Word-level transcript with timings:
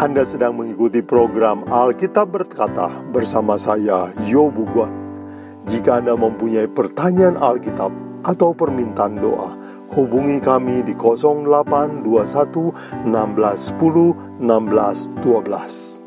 Anda 0.00 0.24
sedang 0.24 0.56
mengikuti 0.56 1.04
program 1.04 1.68
Alkitab 1.68 2.32
Berkata 2.32 2.88
bersama 3.12 3.60
saya, 3.60 4.08
Yobu 4.24 4.64
Guan. 4.72 4.88
Jika 5.68 6.00
Anda 6.00 6.16
mempunyai 6.16 6.72
pertanyaan 6.72 7.36
Alkitab 7.36 7.92
atau 8.24 8.56
permintaan 8.56 9.20
doa, 9.20 9.52
hubungi 9.92 10.40
kami 10.40 10.80
di 10.88 10.96
0821 10.96 12.00
1610 13.12 14.40
1612. 14.40 16.00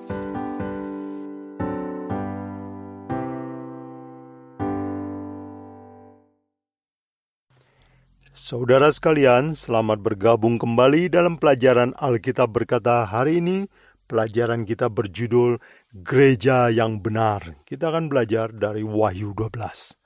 Saudara 8.34 8.90
sekalian, 8.90 9.56
selamat 9.56 10.02
bergabung 10.02 10.60
kembali 10.60 11.08
dalam 11.08 11.38
pelajaran 11.38 11.96
Alkitab 11.96 12.50
berkata 12.52 13.06
hari 13.06 13.38
ini. 13.38 13.72
Pelajaran 14.06 14.68
kita 14.68 14.92
berjudul 14.92 15.58
Gereja 15.92 16.70
yang 16.70 17.00
Benar. 17.00 17.64
Kita 17.64 17.90
akan 17.90 18.12
belajar 18.12 18.52
dari 18.52 18.84
Wahyu 18.84 19.32
12. 19.32 19.98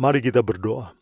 Mari 0.00 0.20
kita 0.22 0.40
berdoa. 0.40 0.94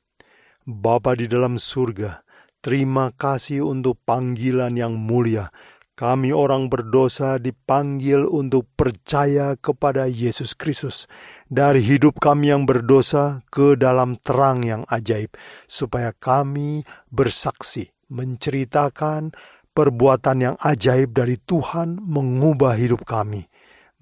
Bapa 0.63 1.19
di 1.19 1.27
dalam 1.27 1.59
surga, 1.59 2.23
terima 2.63 3.11
kasih 3.11 3.67
untuk 3.67 3.99
panggilan 4.07 4.79
yang 4.79 4.95
mulia 4.95 5.51
kami 5.93 6.33
orang 6.33 6.67
berdosa 6.67 7.37
dipanggil 7.37 8.25
untuk 8.25 8.67
percaya 8.75 9.55
kepada 9.61 10.09
Yesus 10.09 10.57
Kristus. 10.57 11.05
Dari 11.53 11.79
hidup 11.79 12.17
kami 12.17 12.49
yang 12.49 12.65
berdosa 12.65 13.45
ke 13.53 13.77
dalam 13.77 14.17
terang 14.25 14.65
yang 14.65 14.83
ajaib. 14.89 15.37
Supaya 15.69 16.17
kami 16.17 16.83
bersaksi, 17.13 17.93
menceritakan 18.09 19.37
perbuatan 19.73 20.37
yang 20.53 20.57
ajaib 20.61 21.17
dari 21.17 21.41
Tuhan 21.41 22.01
mengubah 22.01 22.77
hidup 22.77 23.05
kami. 23.09 23.49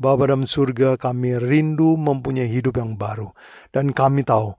Bapa 0.01 0.29
dalam 0.29 0.49
surga 0.49 0.97
kami 0.97 1.37
rindu 1.39 1.95
mempunyai 1.97 2.49
hidup 2.49 2.81
yang 2.81 2.97
baru. 2.97 3.31
Dan 3.71 3.93
kami 3.95 4.25
tahu 4.25 4.57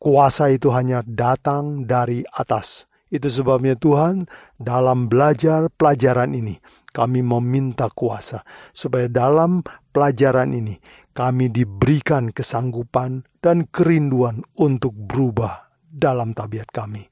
kuasa 0.00 0.50
itu 0.52 0.72
hanya 0.72 1.04
datang 1.06 1.84
dari 1.84 2.24
atas 2.32 2.90
itu 3.10 3.26
sebabnya 3.26 3.74
Tuhan 3.74 4.30
dalam 4.56 5.10
belajar 5.10 5.66
pelajaran 5.74 6.30
ini 6.30 6.62
kami 6.94 7.26
meminta 7.26 7.90
kuasa 7.90 8.46
supaya 8.70 9.10
dalam 9.10 9.66
pelajaran 9.90 10.54
ini 10.54 10.78
kami 11.10 11.50
diberikan 11.50 12.30
kesanggupan 12.30 13.26
dan 13.42 13.66
kerinduan 13.74 14.46
untuk 14.62 14.94
berubah 14.94 15.74
dalam 15.90 16.30
tabiat 16.30 16.70
kami. 16.70 17.10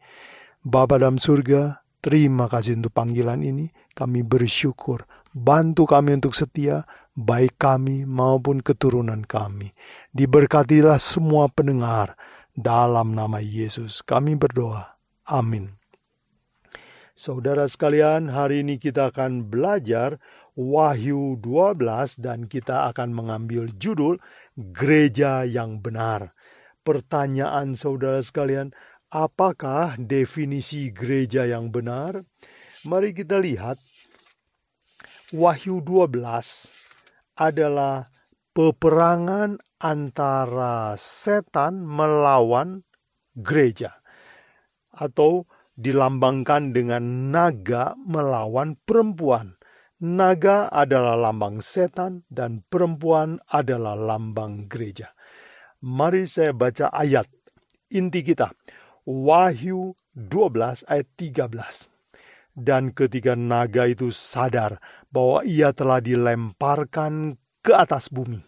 Bapa 0.63 1.03
dalam 1.03 1.19
surga, 1.19 1.83
terima 1.99 2.51
kasih 2.51 2.79
untuk 2.79 2.95
panggilan 2.95 3.43
ini. 3.43 3.71
Kami 3.95 4.23
bersyukur. 4.23 5.07
Bantu 5.35 5.85
kami 5.85 6.19
untuk 6.19 6.35
setia, 6.35 6.89
baik 7.15 7.59
kami 7.59 8.07
maupun 8.09 8.63
keturunan 8.63 9.23
kami. 9.27 9.75
Diberkatilah 10.15 10.99
semua 11.03 11.51
pendengar. 11.51 12.15
Dalam 12.59 13.15
nama 13.15 13.39
Yesus 13.39 14.03
kami 14.03 14.35
berdoa. 14.35 14.99
Amin. 15.31 15.79
Saudara 17.19 17.67
sekalian, 17.67 18.31
hari 18.31 18.63
ini 18.63 18.79
kita 18.79 19.11
akan 19.11 19.51
belajar 19.51 20.23
Wahyu 20.59 21.39
12 21.39 22.19
dan 22.19 22.51
kita 22.51 22.91
akan 22.91 23.15
mengambil 23.15 23.71
judul 23.75 24.19
Gereja 24.55 25.47
yang 25.47 25.79
Benar. 25.79 26.35
Pertanyaan 26.83 27.79
saudara 27.79 28.19
sekalian, 28.19 28.75
apakah 29.09 29.97
definisi 29.97 30.93
gereja 30.93 31.49
yang 31.49 31.73
benar? 31.73 32.25
Mari 32.85 33.13
kita 33.17 33.41
lihat. 33.41 33.81
Wahyu 35.29 35.85
12 35.85 36.25
adalah 37.37 38.09
peperangan 38.57 39.61
antara 39.77 40.97
setan 40.97 41.85
melawan 41.85 42.81
gereja 43.37 44.01
atau 44.89 45.45
dilambangkan 45.79 46.75
dengan 46.75 47.31
naga 47.31 47.95
melawan 48.01 48.75
perempuan. 48.83 49.55
Naga 49.99 50.71
adalah 50.71 51.19
lambang 51.19 51.61
setan 51.61 52.25
dan 52.31 52.63
perempuan 52.67 53.39
adalah 53.51 53.99
lambang 53.99 54.67
gereja. 54.67 55.13
Mari 55.85 56.27
saya 56.27 56.51
baca 56.55 56.91
ayat 56.91 57.27
inti 57.93 58.23
kita. 58.25 58.51
Wahyu 59.09 59.97
12 60.13 60.85
ayat 60.85 61.09
13. 61.17 61.89
Dan 62.53 62.93
ketika 62.93 63.33
naga 63.33 63.89
itu 63.89 64.13
sadar 64.13 64.77
bahwa 65.09 65.41
ia 65.49 65.73
telah 65.73 66.05
dilemparkan 66.05 67.41
ke 67.65 67.73
atas 67.73 68.13
bumi, 68.13 68.45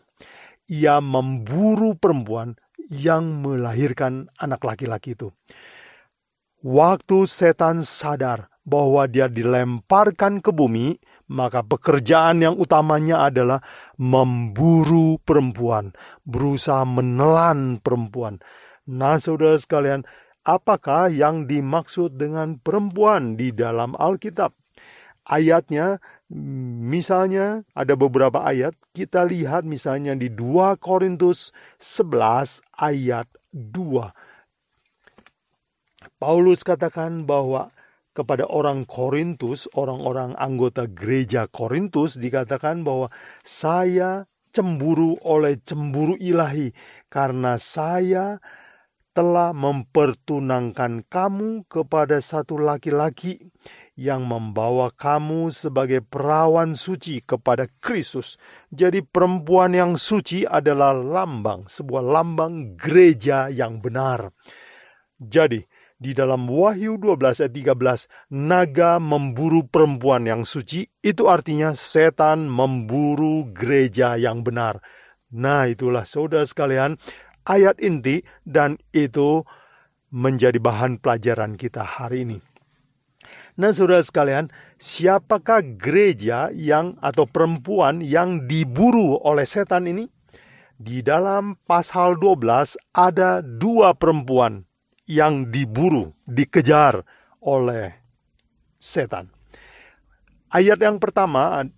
ia 0.69 1.01
memburu 1.01 1.97
perempuan 1.97 2.61
yang 2.93 3.41
melahirkan 3.41 4.29
anak 4.37 4.61
laki-laki 4.67 5.17
itu. 5.17 5.33
Waktu 6.61 7.25
setan 7.25 7.81
sadar 7.81 8.53
bahwa 8.69 9.09
dia 9.09 9.33
dilemparkan 9.33 10.45
ke 10.45 10.53
bumi, 10.53 11.01
maka 11.33 11.65
pekerjaan 11.65 12.45
yang 12.45 12.61
utamanya 12.61 13.25
adalah 13.33 13.65
memburu 13.97 15.17
perempuan, 15.25 15.97
berusaha 16.29 16.85
menelan 16.85 17.81
perempuan. 17.81 18.43
Nah, 18.91 19.17
saudara 19.17 19.57
sekalian, 19.57 20.05
apakah 20.47 21.13
yang 21.13 21.49
dimaksud 21.49 22.17
dengan 22.17 22.57
perempuan 22.61 23.37
di 23.37 23.53
dalam 23.53 23.97
Alkitab? 23.97 24.55
Ayatnya, 25.31 26.01
misalnya 26.91 27.63
ada 27.77 27.95
beberapa 27.95 28.43
ayat, 28.43 28.75
kita 28.97 29.23
lihat 29.29 29.63
misalnya 29.63 30.17
di 30.17 30.33
2 30.33 30.81
Korintus 30.81 31.55
11 31.79 32.65
ayat 32.81 33.29
2 33.55 34.31
Paulus 36.21 36.61
katakan 36.61 37.25
bahwa 37.25 37.73
kepada 38.13 38.45
orang 38.45 38.85
Korintus, 38.85 39.65
orang-orang 39.73 40.37
anggota 40.37 40.85
gereja 40.85 41.49
Korintus 41.49 42.21
dikatakan 42.21 42.85
bahwa 42.85 43.09
saya 43.41 44.29
cemburu 44.53 45.17
oleh 45.25 45.57
cemburu 45.65 46.21
ilahi. 46.21 46.77
Karena 47.09 47.57
saya 47.57 48.37
telah 49.21 49.53
mempertunangkan 49.53 51.05
kamu 51.13 51.69
kepada 51.69 52.25
satu 52.25 52.57
laki-laki 52.57 53.53
yang 53.93 54.25
membawa 54.25 54.89
kamu 54.97 55.53
sebagai 55.53 56.01
perawan 56.01 56.73
suci 56.73 57.21
kepada 57.21 57.69
Kristus. 57.85 58.41
Jadi 58.73 59.05
perempuan 59.05 59.77
yang 59.77 60.01
suci 60.01 60.49
adalah 60.49 60.97
lambang, 60.97 61.69
sebuah 61.69 62.01
lambang 62.01 62.81
gereja 62.81 63.53
yang 63.53 63.85
benar. 63.85 64.33
Jadi 65.21 65.69
di 66.01 66.17
dalam 66.17 66.49
Wahyu 66.49 66.97
12 66.97 67.45
ayat 67.45 67.53
13, 67.77 68.09
naga 68.33 68.97
memburu 68.97 69.69
perempuan 69.69 70.25
yang 70.25 70.49
suci, 70.49 70.89
itu 71.05 71.29
artinya 71.29 71.77
setan 71.77 72.49
memburu 72.49 73.53
gereja 73.53 74.17
yang 74.17 74.41
benar. 74.41 74.81
Nah 75.37 75.69
itulah 75.69 76.09
saudara 76.09 76.49
sekalian, 76.49 76.97
ayat 77.47 77.81
inti 77.81 78.25
dan 78.45 78.77
itu 78.93 79.45
menjadi 80.11 80.59
bahan 80.59 80.99
pelajaran 80.99 81.55
kita 81.55 81.87
hari 81.87 82.27
ini. 82.27 82.39
Nah 83.61 83.71
saudara 83.77 84.01
sekalian, 84.01 84.49
siapakah 84.81 85.61
gereja 85.77 86.49
yang 86.51 86.97
atau 87.05 87.29
perempuan 87.29 88.01
yang 88.01 88.49
diburu 88.49 89.21
oleh 89.21 89.45
setan 89.45 89.87
ini? 89.87 90.09
Di 90.81 91.05
dalam 91.05 91.61
pasal 91.69 92.17
12 92.17 92.97
ada 92.97 93.45
dua 93.45 93.93
perempuan 93.93 94.65
yang 95.05 95.53
diburu, 95.53 96.17
dikejar 96.25 97.05
oleh 97.45 98.01
setan. 98.81 99.29
Ayat 100.49 100.81
yang 100.81 100.97
pertama, 100.97 101.69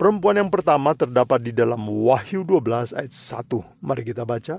perempuan 0.00 0.40
yang 0.40 0.48
pertama 0.48 0.96
terdapat 0.96 1.44
di 1.44 1.52
dalam 1.52 1.84
Wahyu 1.84 2.40
12 2.48 2.96
ayat 2.96 3.12
1. 3.12 3.84
Mari 3.84 4.02
kita 4.08 4.24
baca. 4.24 4.56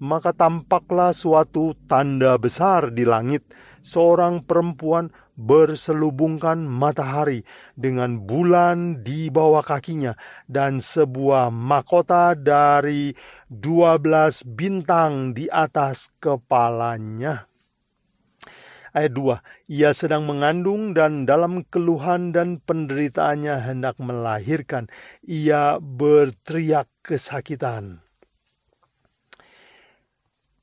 Maka 0.00 0.32
tampaklah 0.32 1.12
suatu 1.12 1.76
tanda 1.84 2.40
besar 2.40 2.88
di 2.88 3.04
langit, 3.04 3.44
seorang 3.84 4.40
perempuan 4.40 5.12
berselubungkan 5.36 6.64
matahari 6.64 7.44
dengan 7.76 8.24
bulan 8.24 9.04
di 9.04 9.28
bawah 9.28 9.60
kakinya 9.60 10.16
dan 10.48 10.80
sebuah 10.80 11.52
mahkota 11.52 12.32
dari 12.32 13.12
dua 13.52 14.00
belas 14.00 14.40
bintang 14.40 15.36
di 15.36 15.52
atas 15.52 16.08
kepalanya. 16.16 17.49
Ayat 18.90 19.14
2, 19.14 19.70
ia 19.70 19.94
sedang 19.94 20.26
mengandung 20.26 20.92
dan 20.98 21.22
dalam 21.22 21.62
keluhan 21.70 22.34
dan 22.34 22.58
penderitaannya 22.58 23.62
hendak 23.62 23.96
melahirkan. 24.02 24.90
Ia 25.22 25.78
berteriak 25.78 26.90
kesakitan. 27.06 28.02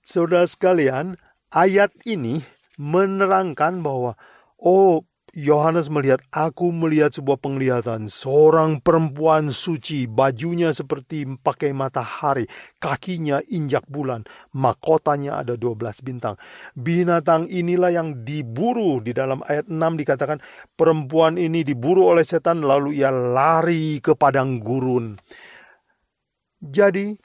Saudara 0.03 0.47
sekalian, 0.47 1.15
ayat 1.51 1.95
ini 2.03 2.43
menerangkan 2.75 3.79
bahwa 3.79 4.19
Oh, 4.57 5.05
Yohanes 5.35 5.91
melihat, 5.91 6.23
aku 6.31 6.71
melihat 6.71 7.11
sebuah 7.11 7.35
penglihatan, 7.43 8.07
seorang 8.07 8.79
perempuan 8.79 9.51
suci, 9.51 10.07
bajunya 10.07 10.71
seperti 10.71 11.27
pakai 11.43 11.75
matahari, 11.75 12.47
kakinya 12.79 13.43
injak 13.51 13.83
bulan, 13.91 14.23
mahkotanya 14.55 15.43
ada 15.43 15.59
12 15.59 15.99
bintang. 15.99 16.39
Binatang 16.79 17.51
inilah 17.51 17.91
yang 17.91 18.23
diburu 18.23 19.03
di 19.03 19.11
dalam 19.11 19.43
ayat 19.43 19.67
6 19.67 19.75
dikatakan, 19.99 20.39
perempuan 20.79 21.35
ini 21.35 21.67
diburu 21.67 22.07
oleh 22.07 22.23
setan 22.23 22.63
lalu 22.63 23.03
ia 23.03 23.11
lari 23.11 23.99
ke 23.99 24.15
padang 24.15 24.63
gurun. 24.63 25.19
Jadi, 26.63 27.19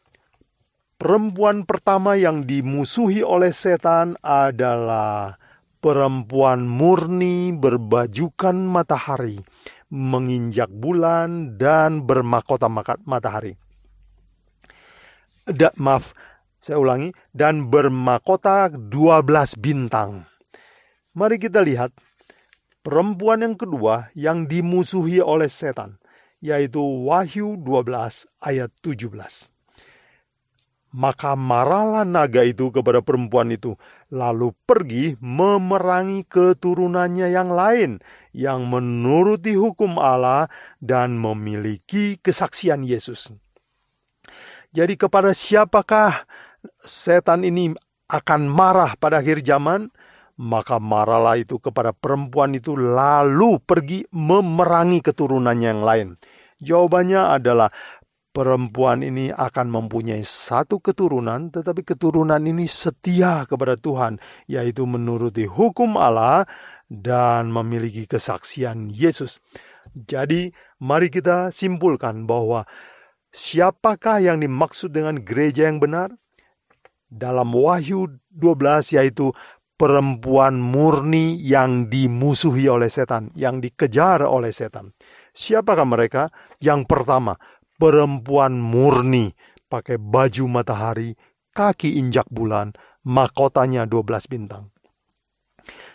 perempuan 0.98 1.62
pertama 1.62 2.18
yang 2.18 2.42
dimusuhi 2.42 3.22
oleh 3.22 3.54
setan 3.54 4.18
adalah 4.20 5.38
perempuan 5.82 6.64
murni 6.64 7.50
berbajukan 7.50 8.54
matahari, 8.54 9.42
menginjak 9.90 10.70
bulan 10.70 11.58
dan 11.58 12.06
bermahkota 12.06 12.70
matahari. 13.02 13.58
Da, 15.42 15.74
maaf, 15.74 16.14
saya 16.62 16.78
ulangi, 16.78 17.10
dan 17.34 17.66
bermahkota 17.66 18.70
12 18.70 19.58
bintang. 19.58 20.24
Mari 21.12 21.36
kita 21.36 21.60
lihat 21.60 21.92
perempuan 22.80 23.42
yang 23.44 23.58
kedua 23.58 24.08
yang 24.14 24.46
dimusuhi 24.46 25.18
oleh 25.20 25.50
setan, 25.50 25.98
yaitu 26.40 26.80
Wahyu 26.80 27.58
12 27.60 28.30
ayat 28.40 28.70
17. 28.80 29.51
Maka 30.92 31.32
marahlah 31.40 32.04
naga 32.04 32.44
itu 32.44 32.68
kepada 32.68 33.00
perempuan 33.00 33.48
itu, 33.48 33.80
lalu 34.12 34.52
pergi 34.68 35.16
memerangi 35.24 36.28
keturunannya 36.28 37.32
yang 37.32 37.48
lain, 37.48 38.04
yang 38.36 38.68
menuruti 38.68 39.56
hukum 39.56 39.96
Allah 39.96 40.52
dan 40.84 41.16
memiliki 41.16 42.20
kesaksian 42.20 42.84
Yesus. 42.84 43.32
Jadi, 44.76 45.00
kepada 45.00 45.32
siapakah 45.32 46.28
setan 46.84 47.48
ini 47.48 47.72
akan 48.12 48.44
marah 48.44 48.92
pada 49.00 49.24
akhir 49.24 49.40
zaman? 49.48 49.88
Maka 50.36 50.76
marahlah 50.76 51.40
itu 51.40 51.56
kepada 51.56 51.96
perempuan 51.96 52.52
itu, 52.52 52.76
lalu 52.76 53.56
pergi 53.64 54.04
memerangi 54.12 55.00
keturunannya 55.00 55.68
yang 55.72 55.84
lain. 55.84 56.08
Jawabannya 56.62 57.42
adalah 57.42 57.72
perempuan 58.32 59.04
ini 59.04 59.28
akan 59.28 59.68
mempunyai 59.68 60.24
satu 60.24 60.80
keturunan, 60.80 61.52
tetapi 61.52 61.84
keturunan 61.84 62.40
ini 62.40 62.64
setia 62.64 63.44
kepada 63.44 63.76
Tuhan, 63.76 64.16
yaitu 64.48 64.88
menuruti 64.88 65.44
hukum 65.44 66.00
Allah 66.00 66.48
dan 66.88 67.52
memiliki 67.52 68.08
kesaksian 68.08 68.88
Yesus. 68.88 69.38
Jadi, 69.92 70.48
mari 70.80 71.12
kita 71.12 71.52
simpulkan 71.52 72.24
bahwa 72.24 72.64
siapakah 73.28 74.24
yang 74.24 74.40
dimaksud 74.40 74.92
dengan 74.92 75.20
gereja 75.20 75.68
yang 75.68 75.78
benar? 75.78 76.12
Dalam 77.12 77.52
Wahyu 77.52 78.08
12 78.32 78.96
yaitu 78.96 79.36
perempuan 79.76 80.62
murni 80.62 81.36
yang 81.42 81.92
dimusuhi 81.92 82.70
oleh 82.70 82.88
setan, 82.88 83.28
yang 83.36 83.60
dikejar 83.60 84.24
oleh 84.24 84.54
setan. 84.54 84.96
Siapakah 85.34 85.84
mereka? 85.88 86.30
Yang 86.62 86.86
pertama, 86.88 87.34
perempuan 87.82 88.62
murni, 88.62 89.34
pakai 89.66 89.98
baju 89.98 90.46
matahari, 90.46 91.18
kaki 91.50 91.98
injak 91.98 92.30
bulan, 92.30 92.70
mahkotanya 93.02 93.90
12 93.90 94.30
bintang. 94.30 94.70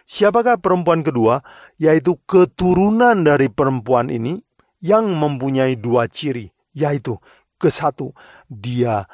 Siapakah 0.03 0.59
perempuan 0.59 0.99
kedua? 0.99 1.39
Yaitu 1.79 2.19
keturunan 2.27 3.23
dari 3.23 3.47
perempuan 3.47 4.11
ini 4.11 4.35
yang 4.83 5.15
mempunyai 5.15 5.79
dua 5.79 6.11
ciri, 6.11 6.51
yaitu 6.75 7.15
ke 7.55 7.71
satu, 7.71 8.11
dia 8.51 9.07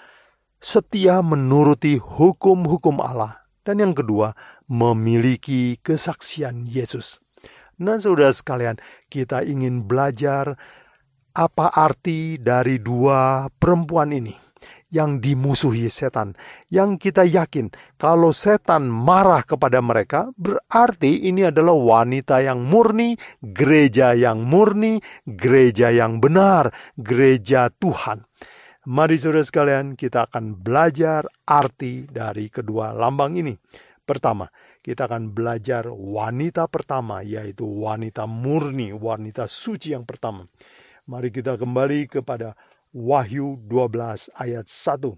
setia 0.58 1.22
menuruti 1.22 2.02
hukum-hukum 2.02 2.98
Allah. 3.06 3.46
Dan 3.62 3.86
yang 3.86 3.94
kedua, 3.94 4.34
memiliki 4.66 5.78
kesaksian 5.80 6.66
Yesus. 6.66 7.22
Nah, 7.80 8.02
saudara 8.02 8.34
sekalian, 8.34 8.76
kita 9.08 9.46
ingin 9.46 9.86
belajar 9.88 10.58
apa 11.34 11.74
arti 11.74 12.38
dari 12.38 12.78
dua 12.78 13.50
perempuan 13.50 14.14
ini 14.14 14.34
yang 14.94 15.18
dimusuhi 15.18 15.90
setan. 15.90 16.38
Yang 16.70 17.10
kita 17.10 17.26
yakin 17.26 17.74
kalau 17.98 18.30
setan 18.30 18.86
marah 18.86 19.42
kepada 19.42 19.82
mereka, 19.82 20.30
berarti 20.38 21.26
ini 21.26 21.50
adalah 21.50 21.74
wanita 21.74 22.46
yang 22.46 22.62
murni, 22.62 23.18
gereja 23.42 24.14
yang 24.14 24.46
murni, 24.46 25.02
gereja 25.26 25.90
yang 25.90 26.22
benar, 26.22 26.70
gereja 26.94 27.74
Tuhan. 27.74 28.30
Mari 28.84 29.16
saudara 29.18 29.42
sekalian, 29.42 29.98
kita 29.98 30.30
akan 30.30 30.60
belajar 30.60 31.26
arti 31.48 32.06
dari 32.06 32.52
kedua 32.54 32.94
lambang 32.94 33.40
ini. 33.40 33.56
Pertama, 34.04 34.46
kita 34.84 35.08
akan 35.08 35.32
belajar 35.32 35.88
wanita 35.88 36.68
pertama, 36.68 37.24
yaitu 37.24 37.64
wanita 37.64 38.28
murni, 38.28 38.92
wanita 38.92 39.48
suci 39.48 39.96
yang 39.96 40.04
pertama. 40.04 40.44
Mari 41.04 41.36
kita 41.36 41.60
kembali 41.60 42.08
kepada 42.08 42.56
Wahyu 42.96 43.60
12 43.68 44.32
ayat 44.40 44.72
1. 44.72 45.12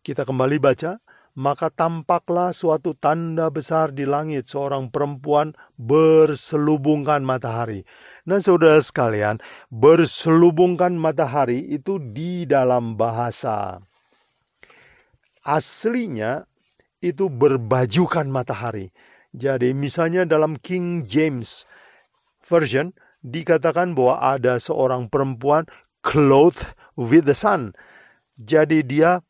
Kita 0.00 0.24
kembali 0.24 0.56
baca, 0.56 0.96
maka 1.36 1.68
tampaklah 1.68 2.56
suatu 2.56 2.96
tanda 2.96 3.52
besar 3.52 3.92
di 3.92 4.08
langit 4.08 4.48
seorang 4.48 4.88
perempuan 4.88 5.52
berselubungkan 5.76 7.20
matahari. 7.20 7.84
Nah, 8.24 8.40
saudara 8.40 8.80
sekalian, 8.80 9.36
berselubungkan 9.68 10.96
matahari 10.96 11.60
itu 11.68 12.00
di 12.00 12.48
dalam 12.48 12.96
bahasa 12.96 13.84
aslinya 15.44 16.48
itu 17.04 17.28
berbajukan 17.28 18.24
matahari. 18.32 18.88
Jadi, 19.36 19.76
misalnya 19.76 20.24
dalam 20.24 20.56
King 20.56 21.04
James 21.04 21.68
Version, 22.40 22.96
dikatakan 23.26 23.98
bahwa 23.98 24.22
ada 24.22 24.62
seorang 24.62 25.10
perempuan 25.10 25.66
clothed 26.06 26.70
with 26.94 27.26
the 27.26 27.34
sun. 27.34 27.74
Jadi 28.38 28.86
dia 28.86 29.24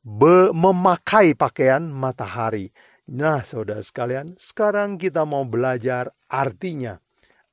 memakai 0.53 1.33
pakaian 1.33 1.89
matahari. 1.89 2.75
Nah, 3.07 3.41
saudara 3.47 3.81
sekalian, 3.81 4.35
sekarang 4.37 4.99
kita 4.99 5.23
mau 5.23 5.47
belajar 5.47 6.11
artinya. 6.27 6.99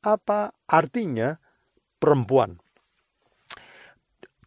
Apa 0.04 0.52
artinya 0.68 1.38
perempuan? 2.02 2.58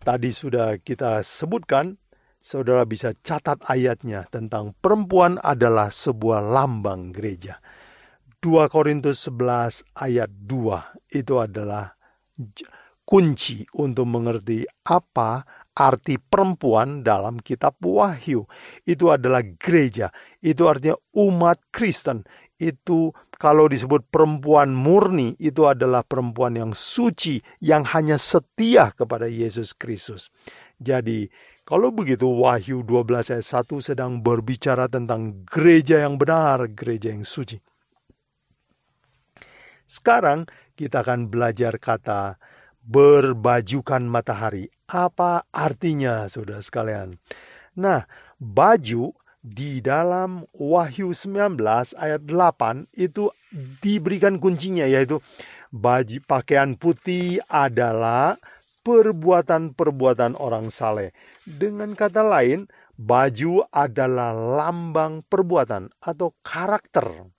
Tadi 0.02 0.30
sudah 0.34 0.76
kita 0.82 1.22
sebutkan, 1.22 1.96
saudara 2.42 2.82
bisa 2.84 3.14
catat 3.22 3.62
ayatnya 3.70 4.26
tentang 4.28 4.74
perempuan 4.78 5.38
adalah 5.40 5.88
sebuah 5.94 6.42
lambang 6.42 7.14
gereja. 7.14 7.62
2 8.42 8.70
Korintus 8.70 9.26
11 9.26 9.82
ayat 9.96 10.30
2 10.30 11.18
itu 11.18 11.34
adalah 11.40 11.95
kunci 13.06 13.62
untuk 13.78 14.06
mengerti 14.10 14.66
apa 14.90 15.46
arti 15.76 16.16
perempuan 16.16 17.04
dalam 17.04 17.36
kitab 17.38 17.76
Wahyu. 17.84 18.48
Itu 18.88 19.12
adalah 19.12 19.44
gereja, 19.44 20.08
itu 20.40 20.64
artinya 20.64 20.96
umat 21.14 21.60
Kristen. 21.68 22.24
Itu 22.56 23.12
kalau 23.36 23.68
disebut 23.68 24.08
perempuan 24.08 24.72
murni, 24.72 25.36
itu 25.36 25.68
adalah 25.68 26.00
perempuan 26.00 26.56
yang 26.56 26.72
suci, 26.72 27.44
yang 27.60 27.84
hanya 27.92 28.16
setia 28.16 28.96
kepada 28.96 29.28
Yesus 29.28 29.76
Kristus. 29.76 30.32
Jadi, 30.80 31.28
kalau 31.68 31.92
begitu 31.92 32.24
Wahyu 32.24 32.80
12 32.80 33.28
ayat 33.36 33.44
1 33.44 33.76
sedang 33.84 34.24
berbicara 34.24 34.88
tentang 34.88 35.44
gereja 35.44 36.00
yang 36.00 36.16
benar, 36.16 36.64
gereja 36.72 37.12
yang 37.12 37.28
suci. 37.28 37.60
Sekarang 39.84 40.48
kita 40.76 41.00
akan 41.02 41.32
belajar 41.32 41.80
kata 41.80 42.36
berbajukan 42.86 44.04
matahari. 44.06 44.70
Apa 44.86 45.48
artinya, 45.50 46.30
saudara 46.30 46.62
sekalian? 46.62 47.18
Nah, 47.74 48.06
baju 48.38 49.10
di 49.42 49.82
dalam 49.82 50.46
Wahyu 50.54 51.10
19 51.10 51.58
ayat 51.98 52.22
8 52.22 52.90
itu 52.94 53.30
diberikan 53.82 54.38
kuncinya 54.38 54.86
yaitu 54.86 55.18
baju 55.70 56.18
pakaian 56.26 56.78
putih 56.78 57.42
adalah 57.50 58.38
perbuatan-perbuatan 58.86 60.38
orang 60.38 60.70
saleh. 60.70 61.10
Dengan 61.42 61.98
kata 61.98 62.22
lain, 62.22 62.70
baju 62.94 63.66
adalah 63.74 64.30
lambang 64.30 65.26
perbuatan 65.26 65.90
atau 65.98 66.30
karakter. 66.46 67.34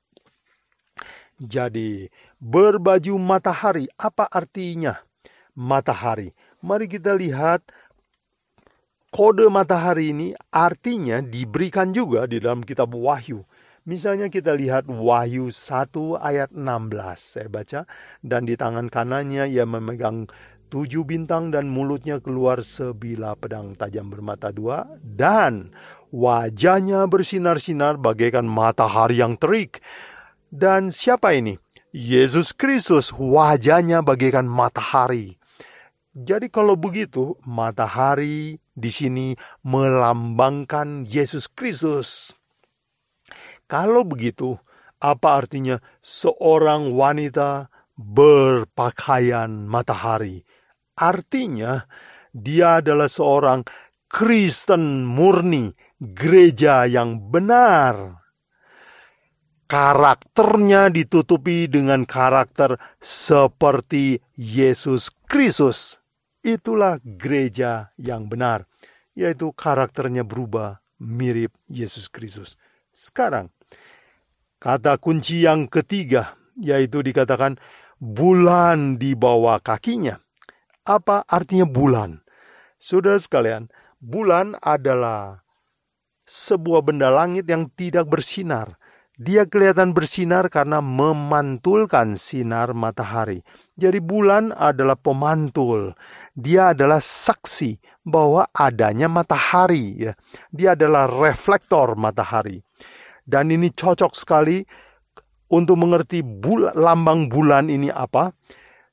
Jadi, 1.38 2.10
Berbaju 2.38 3.18
matahari, 3.18 3.90
apa 3.98 4.30
artinya 4.30 5.02
matahari? 5.58 6.38
Mari 6.62 6.86
kita 6.86 7.18
lihat 7.18 7.66
kode 9.10 9.50
matahari 9.50 10.14
ini 10.14 10.38
artinya 10.54 11.18
diberikan 11.18 11.90
juga 11.90 12.30
di 12.30 12.38
dalam 12.38 12.62
kitab 12.62 12.94
Wahyu. 12.94 13.42
Misalnya 13.90 14.30
kita 14.30 14.54
lihat 14.54 14.86
Wahyu 14.86 15.50
1 15.50 16.22
ayat 16.22 16.54
16. 16.54 17.18
Saya 17.18 17.50
baca. 17.50 17.80
Dan 18.22 18.46
di 18.46 18.54
tangan 18.54 18.94
kanannya 18.94 19.50
ia 19.50 19.66
memegang 19.66 20.30
tujuh 20.70 21.10
bintang 21.10 21.50
dan 21.50 21.74
mulutnya 21.74 22.22
keluar 22.22 22.62
sebilah 22.62 23.34
pedang 23.34 23.74
tajam 23.74 24.14
bermata 24.14 24.54
dua. 24.54 24.86
Dan 25.02 25.74
wajahnya 26.14 27.10
bersinar-sinar 27.10 27.98
bagaikan 27.98 28.46
matahari 28.46 29.26
yang 29.26 29.42
terik. 29.42 29.82
Dan 30.54 30.94
siapa 30.94 31.34
ini? 31.34 31.58
Yesus 31.96 32.52
Kristus 32.52 33.16
wajahnya 33.16 34.04
bagaikan 34.04 34.44
matahari. 34.44 35.40
Jadi 36.18 36.52
kalau 36.52 36.76
begitu, 36.76 37.38
matahari 37.46 38.60
di 38.74 38.90
sini 38.92 39.38
melambangkan 39.64 41.08
Yesus 41.08 41.48
Kristus. 41.48 42.34
Kalau 43.70 44.04
begitu, 44.04 44.58
apa 44.98 45.46
artinya 45.46 45.78
seorang 46.02 46.92
wanita 46.92 47.70
berpakaian 47.96 49.70
matahari? 49.70 50.42
Artinya, 50.98 51.86
dia 52.34 52.82
adalah 52.82 53.08
seorang 53.08 53.62
Kristen 54.10 55.06
murni, 55.06 55.72
gereja 56.02 56.90
yang 56.90 57.30
benar. 57.30 58.27
Karakternya 59.68 60.88
ditutupi 60.88 61.68
dengan 61.68 62.08
karakter 62.08 62.80
seperti 63.04 64.24
Yesus 64.40 65.12
Kristus. 65.28 66.00
Itulah 66.40 67.04
gereja 67.04 67.92
yang 68.00 68.32
benar, 68.32 68.64
yaitu 69.12 69.52
karakternya 69.52 70.24
berubah 70.24 70.80
mirip 71.04 71.52
Yesus 71.68 72.08
Kristus. 72.08 72.56
Sekarang, 72.96 73.52
Kata 74.58 74.98
kunci 74.98 75.46
yang 75.46 75.70
ketiga 75.70 76.34
yaitu 76.58 77.06
dikatakan 77.06 77.62
bulan 78.02 78.98
di 78.98 79.14
bawah 79.14 79.62
kakinya. 79.62 80.18
Apa 80.82 81.22
artinya 81.30 81.70
bulan? 81.70 82.26
Saudara 82.82 83.22
sekalian, 83.22 83.70
bulan 84.02 84.58
adalah 84.66 85.46
sebuah 86.26 86.82
benda 86.82 87.14
langit 87.14 87.46
yang 87.46 87.70
tidak 87.78 88.10
bersinar. 88.10 88.82
Dia 89.18 89.50
kelihatan 89.50 89.98
bersinar 89.98 90.46
karena 90.54 90.78
memantulkan 90.78 92.14
sinar 92.22 92.78
matahari. 92.78 93.42
Jadi 93.74 93.98
bulan 93.98 94.54
adalah 94.54 94.94
pemantul. 94.94 95.98
Dia 96.38 96.78
adalah 96.78 97.02
saksi 97.02 97.82
bahwa 98.06 98.46
adanya 98.54 99.10
matahari 99.10 99.98
ya. 99.98 100.14
Dia 100.54 100.78
adalah 100.78 101.10
reflektor 101.10 101.98
matahari. 101.98 102.62
Dan 103.26 103.50
ini 103.50 103.74
cocok 103.74 104.14
sekali 104.14 104.62
untuk 105.50 105.82
mengerti 105.82 106.22
bul 106.22 106.70
lambang 106.78 107.26
bulan 107.26 107.74
ini 107.74 107.90
apa. 107.90 108.38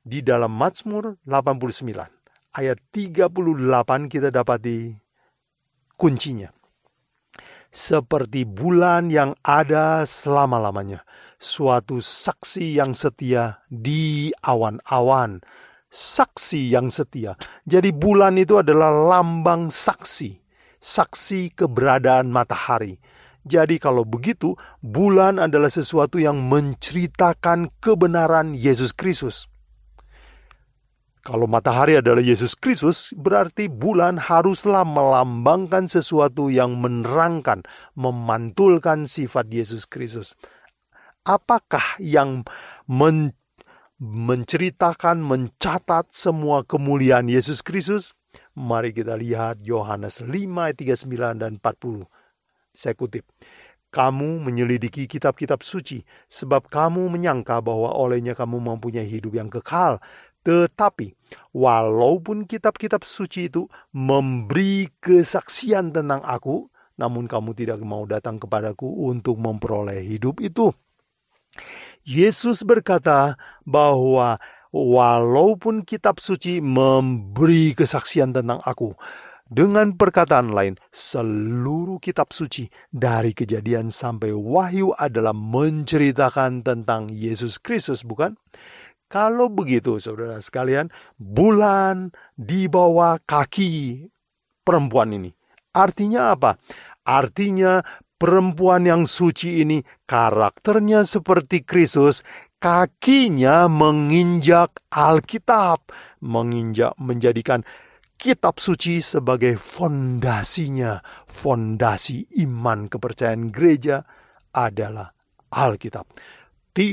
Di 0.05 0.25
dalam 0.25 0.53
Mazmur 0.57 1.21
89 1.29 2.15
ayat 2.55 2.79
38 2.95 4.09
kita 4.09 4.29
dapati 4.33 4.95
kuncinya. 6.01 6.49
Seperti 7.75 8.47
bulan 8.47 9.11
yang 9.11 9.35
ada 9.43 10.07
selama-lamanya, 10.07 11.03
suatu 11.43 11.99
saksi 11.99 12.79
yang 12.79 12.95
setia 12.95 13.59
di 13.67 14.31
awan-awan, 14.47 15.43
saksi 15.91 16.71
yang 16.71 16.95
setia. 16.95 17.35
Jadi 17.67 17.91
bulan 17.91 18.39
itu 18.39 18.63
adalah 18.63 18.95
lambang 18.95 19.75
saksi, 19.75 20.39
saksi 20.79 21.59
keberadaan 21.59 22.31
matahari 22.31 23.03
jadi 23.45 23.77
kalau 23.77 24.09
begitu, 24.09 24.57
bulan 24.81 25.37
adalah 25.37 25.69
sesuatu 25.69 26.17
yang 26.17 26.49
menceritakan 26.49 27.69
kebenaran 27.77 28.57
Yesus 28.57 28.97
Kristus. 28.97 29.53
Kalau 31.25 31.49
matahari 31.49 31.97
adalah 31.97 32.21
Yesus 32.21 32.53
Kristus, 32.53 33.17
berarti 33.17 33.73
bulan 33.73 34.21
haruslah 34.21 34.85
melambangkan 34.85 35.89
sesuatu 35.89 36.53
yang 36.53 36.77
menerangkan, 36.77 37.65
memantulkan 37.97 39.09
sifat 39.09 39.49
Yesus 39.49 39.89
Kristus. 39.89 40.37
Apakah 41.25 41.97
yang 41.97 42.45
men 42.85 43.33
menceritakan, 43.97 45.25
mencatat 45.25 46.13
semua 46.13 46.61
kemuliaan 46.61 47.33
Yesus 47.33 47.65
Kristus? 47.65 48.13
Mari 48.53 48.93
kita 48.93 49.17
lihat 49.17 49.65
Yohanes 49.65 50.21
5 50.21 50.29
ayat 50.61 50.77
39 50.77 51.41
dan 51.41 51.57
40. 51.57 52.05
Saya 52.77 52.93
kutip, 52.93 53.25
kamu 53.95 54.45
menyelidiki 54.45 55.07
kitab-kitab 55.07 55.63
suci, 55.65 56.03
sebab 56.27 56.67
kamu 56.67 57.07
menyangka 57.09 57.63
bahwa 57.63 57.95
olehnya 57.95 58.37
kamu 58.37 58.59
mempunyai 58.59 59.07
hidup 59.07 59.39
yang 59.39 59.49
kekal. 59.49 60.03
Tetapi, 60.45 61.17
walaupun 61.57 62.45
kitab-kitab 62.45 63.03
suci 63.03 63.49
itu 63.49 63.65
memberi 63.97 64.93
kesaksian 65.01 65.91
tentang 65.91 66.21
aku, 66.21 66.69
namun 67.01 67.27
kamu 67.27 67.57
tidak 67.57 67.81
mau 67.83 68.05
datang 68.05 68.37
kepadaku 68.37 68.87
untuk 69.09 69.41
memperoleh 69.41 70.05
hidup 70.05 70.39
itu. 70.45 70.71
Yesus 72.05 72.61
berkata 72.61 73.41
bahwa 73.65 74.37
walaupun 74.69 75.87
kitab 75.87 76.21
suci 76.21 76.61
memberi 76.61 77.73
kesaksian 77.73 78.37
tentang 78.37 78.61
aku, 78.63 78.93
dengan 79.45 79.93
perkataan 79.95 80.57
lain, 80.57 80.75
seluruh 80.89 82.01
kitab 82.01 82.33
suci 82.33 82.67
dari 82.91 83.37
kejadian 83.37 83.93
sampai 83.93 84.33
wahyu 84.33 84.97
adalah 84.97 85.37
menceritakan 85.37 86.65
tentang 86.65 87.13
Yesus 87.13 87.61
Kristus, 87.61 88.03
bukan? 88.03 88.41
Kalau 89.15 89.47
begitu, 89.47 90.03
saudara 90.03 90.43
sekalian, 90.43 90.91
bulan 91.15 92.11
di 92.35 92.67
bawah 92.67 93.23
kaki 93.23 94.11
perempuan 94.67 95.15
ini. 95.15 95.31
Artinya 95.71 96.35
apa? 96.35 96.59
Artinya 97.07 97.79
perempuan 98.19 98.83
yang 98.83 99.07
suci 99.07 99.63
ini 99.63 99.87
karakternya 100.03 101.07
seperti 101.07 101.63
Kristus, 101.63 102.27
kakinya 102.59 103.71
menginjak 103.71 104.83
Alkitab, 104.91 105.95
menginjak 106.19 106.99
menjadikan 106.99 107.63
kitab 108.19 108.59
suci 108.59 108.99
sebagai 108.99 109.55
fondasinya, 109.55 110.99
fondasi 111.31 112.43
iman 112.43 112.91
kepercayaan 112.91 113.55
gereja 113.55 114.03
adalah 114.51 115.15
Alkitab. 115.55 116.03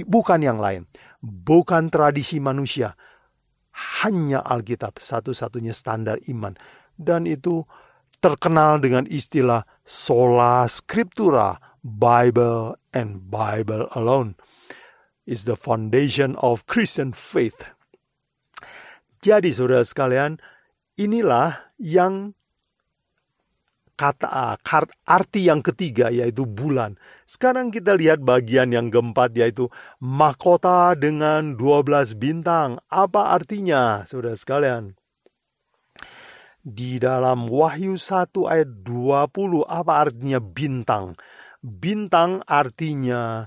Bukan 0.05 0.45
yang 0.45 0.61
lain, 0.61 0.85
bukan 1.21 1.87
tradisi 1.93 2.41
manusia, 2.41 2.97
hanya 4.03 4.43
Alkitab 4.43 4.99
satu-satunya 4.99 5.71
standar 5.71 6.19
iman. 6.27 6.57
Dan 6.97 7.29
itu 7.29 7.63
terkenal 8.19 8.81
dengan 8.83 9.07
istilah 9.07 9.63
sola 9.85 10.67
scriptura, 10.67 11.57
Bible 11.81 12.77
and 12.93 13.31
Bible 13.31 13.89
alone 13.97 14.37
is 15.25 15.49
the 15.49 15.57
foundation 15.57 16.37
of 16.41 16.69
Christian 16.69 17.13
faith. 17.13 17.65
Jadi 19.21 19.53
saudara 19.53 19.81
sekalian, 19.81 20.41
Inilah 20.99 21.71
yang 21.79 22.35
kata 24.01 24.57
arti 25.05 25.45
yang 25.45 25.61
ketiga 25.61 26.09
yaitu 26.09 26.49
bulan. 26.49 26.97
Sekarang 27.29 27.69
kita 27.69 27.93
lihat 27.93 28.25
bagian 28.25 28.73
yang 28.73 28.89
keempat 28.89 29.37
yaitu 29.37 29.69
mahkota 30.01 30.97
dengan 30.97 31.53
12 31.53 32.17
bintang. 32.17 32.81
Apa 32.89 33.37
artinya 33.37 34.01
Saudara 34.09 34.33
sekalian? 34.33 34.97
Di 36.65 36.97
dalam 36.97 37.45
Wahyu 37.45 37.93
1 37.93 38.33
ayat 38.49 38.69
20 38.81 39.69
apa 39.69 39.93
artinya 40.01 40.41
bintang? 40.41 41.13
Bintang 41.61 42.41
artinya 42.49 43.45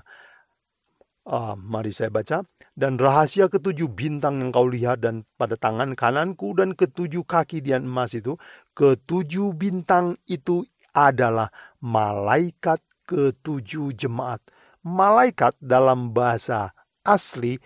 uh, 1.25 1.57
mari 1.57 1.91
saya 1.91 2.13
baca 2.13 2.45
dan 2.75 2.99
rahasia 2.99 3.47
ketujuh 3.47 3.87
bintang 3.87 4.43
yang 4.43 4.51
kau 4.51 4.67
lihat 4.67 4.99
dan 4.99 5.23
pada 5.39 5.55
tangan 5.55 5.95
kananku 5.95 6.51
dan 6.53 6.75
ketujuh 6.75 7.23
kaki 7.23 7.63
dian 7.63 7.87
emas 7.87 8.11
itu, 8.11 8.35
ketujuh 8.75 9.55
bintang 9.55 10.19
itu 10.27 10.67
adalah 10.91 11.51
malaikat 11.79 12.83
ketujuh 13.07 13.95
jemaat. 13.95 14.43
Malaikat 14.83 15.55
dalam 15.63 16.11
bahasa 16.11 16.75
asli 17.07 17.57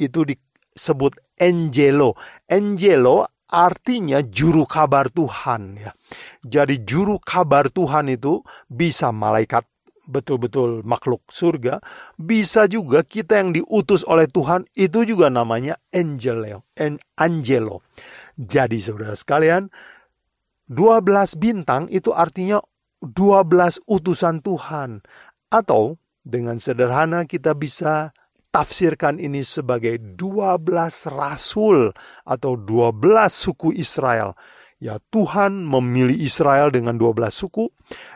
itu 0.00 0.24
disebut 0.24 1.20
angelo. 1.36 2.16
Angelo 2.48 3.28
artinya 3.50 4.24
juru 4.24 4.64
kabar 4.64 5.12
Tuhan 5.12 5.62
ya. 5.78 5.90
Jadi 6.40 6.80
juru 6.86 7.20
kabar 7.20 7.68
Tuhan 7.68 8.08
itu 8.08 8.40
bisa 8.66 9.12
malaikat 9.12 9.68
betul-betul 10.10 10.82
makhluk 10.82 11.22
surga, 11.30 11.78
bisa 12.18 12.66
juga 12.66 13.06
kita 13.06 13.38
yang 13.38 13.54
diutus 13.54 14.02
oleh 14.04 14.26
Tuhan 14.26 14.66
itu 14.74 15.06
juga 15.06 15.30
namanya 15.30 15.78
angelo, 15.94 16.66
angelo. 17.14 17.86
Jadi 18.34 18.82
saudara 18.82 19.14
sekalian, 19.14 19.70
12 20.66 21.38
bintang 21.38 21.86
itu 21.88 22.10
artinya 22.10 22.58
12 23.00 23.80
utusan 23.86 24.42
Tuhan. 24.42 25.00
Atau 25.50 25.98
Dengan 26.20 26.60
sederhana 26.60 27.24
kita 27.24 27.56
bisa 27.56 28.12
tafsirkan 28.52 29.16
ini 29.16 29.40
sebagai 29.40 29.96
12 29.96 30.60
rasul 31.08 31.96
atau 32.28 32.52
12 32.60 32.92
suku 33.32 33.72
Israel 33.72 34.36
Ya 34.80 34.96
Tuhan 35.12 35.68
memilih 35.68 36.16
Israel 36.16 36.72
dengan 36.72 36.96
12 36.96 37.28
suku 37.28 37.68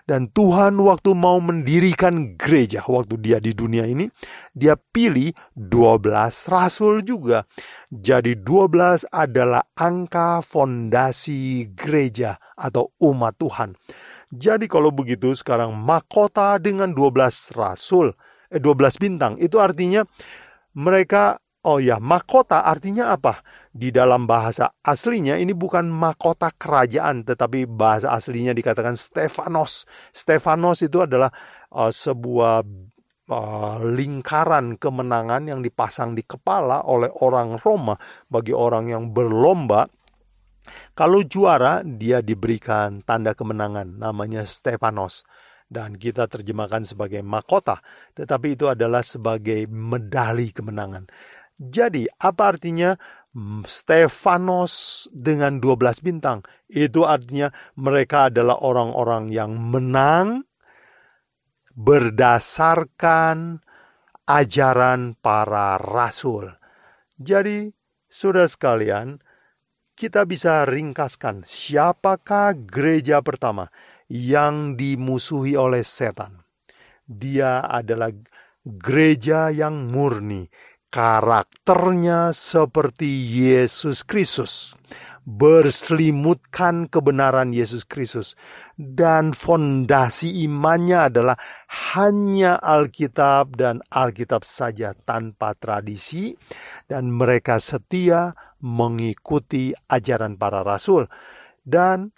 dan 0.08 0.32
Tuhan 0.32 0.80
waktu 0.80 1.12
mau 1.12 1.36
mendirikan 1.36 2.40
gereja 2.40 2.80
waktu 2.88 3.20
dia 3.20 3.36
di 3.36 3.52
dunia 3.52 3.84
ini 3.84 4.08
dia 4.56 4.72
pilih 4.72 5.36
12 5.52 6.08
rasul 6.48 7.04
juga. 7.04 7.44
Jadi 7.92 8.40
12 8.40 9.04
adalah 9.12 9.60
angka 9.76 10.40
fondasi 10.40 11.68
gereja 11.76 12.40
atau 12.56 12.96
umat 12.96 13.36
Tuhan. 13.36 13.76
Jadi 14.32 14.64
kalau 14.64 14.88
begitu 14.88 15.36
sekarang 15.36 15.76
mahkota 15.76 16.56
dengan 16.56 16.96
12 16.96 17.52
rasul, 17.60 18.16
eh 18.48 18.56
12 18.56 18.96
bintang 18.96 19.36
itu 19.36 19.60
artinya 19.60 20.00
mereka 20.72 21.44
Oh 21.64 21.80
ya, 21.80 21.96
mahkota 21.96 22.60
artinya 22.60 23.16
apa? 23.16 23.40
Di 23.74 23.90
dalam 23.90 24.30
bahasa 24.30 24.70
aslinya 24.86 25.34
ini 25.34 25.50
bukan 25.50 25.90
mahkota 25.90 26.54
kerajaan, 26.54 27.26
tetapi 27.26 27.66
bahasa 27.66 28.14
aslinya 28.14 28.54
dikatakan 28.54 28.94
Stefanos. 28.94 29.82
Stefanos 30.14 30.78
itu 30.86 31.02
adalah 31.02 31.34
uh, 31.74 31.90
sebuah 31.90 32.62
uh, 33.34 33.76
lingkaran 33.82 34.78
kemenangan 34.78 35.50
yang 35.50 35.58
dipasang 35.58 36.14
di 36.14 36.22
kepala 36.22 36.86
oleh 36.86 37.10
orang 37.18 37.58
Roma 37.58 37.98
bagi 38.30 38.54
orang 38.54 38.94
yang 38.94 39.10
berlomba. 39.10 39.90
Kalau 40.94 41.26
juara, 41.26 41.82
dia 41.82 42.22
diberikan 42.22 43.02
tanda 43.02 43.34
kemenangan, 43.34 43.98
namanya 43.98 44.46
Stefanos 44.46 45.26
dan 45.66 45.98
kita 45.98 46.30
terjemahkan 46.30 46.86
sebagai 46.86 47.24
mahkota, 47.24 47.82
tetapi 48.14 48.54
itu 48.54 48.70
adalah 48.70 49.02
sebagai 49.02 49.66
medali 49.66 50.54
kemenangan. 50.54 51.10
Jadi, 51.58 52.10
apa 52.18 52.56
artinya 52.56 52.98
Stefanos 53.66 55.06
dengan 55.10 55.58
12 55.58 56.02
bintang? 56.02 56.46
Itu 56.70 57.02
artinya 57.06 57.50
mereka 57.74 58.30
adalah 58.30 58.62
orang-orang 58.62 59.30
yang 59.30 59.58
menang 59.58 60.46
berdasarkan 61.74 63.58
ajaran 64.26 65.18
para 65.18 65.78
rasul. 65.78 66.54
Jadi, 67.18 67.70
saudara 68.06 68.46
sekalian, 68.46 69.18
kita 69.94 70.26
bisa 70.26 70.66
ringkaskan 70.66 71.46
siapakah 71.46 72.54
gereja 72.54 73.22
pertama 73.22 73.70
yang 74.10 74.74
dimusuhi 74.74 75.54
oleh 75.54 75.86
setan. 75.86 76.42
Dia 77.06 77.62
adalah 77.62 78.10
gereja 78.64 79.52
yang 79.54 79.90
murni, 79.92 80.48
karakternya 80.94 82.30
seperti 82.30 83.10
Yesus 83.10 84.06
Kristus, 84.06 84.78
berselimutkan 85.26 86.86
kebenaran 86.86 87.50
Yesus 87.50 87.82
Kristus, 87.82 88.38
dan 88.78 89.34
fondasi 89.34 90.46
imannya 90.46 91.10
adalah 91.10 91.34
hanya 91.98 92.62
Alkitab 92.62 93.58
dan 93.58 93.82
Alkitab 93.90 94.46
saja 94.46 94.94
tanpa 94.94 95.58
tradisi, 95.58 96.30
dan 96.86 97.10
mereka 97.10 97.58
setia 97.58 98.30
mengikuti 98.62 99.74
ajaran 99.90 100.38
para 100.38 100.62
rasul. 100.62 101.10
Dan 101.58 102.14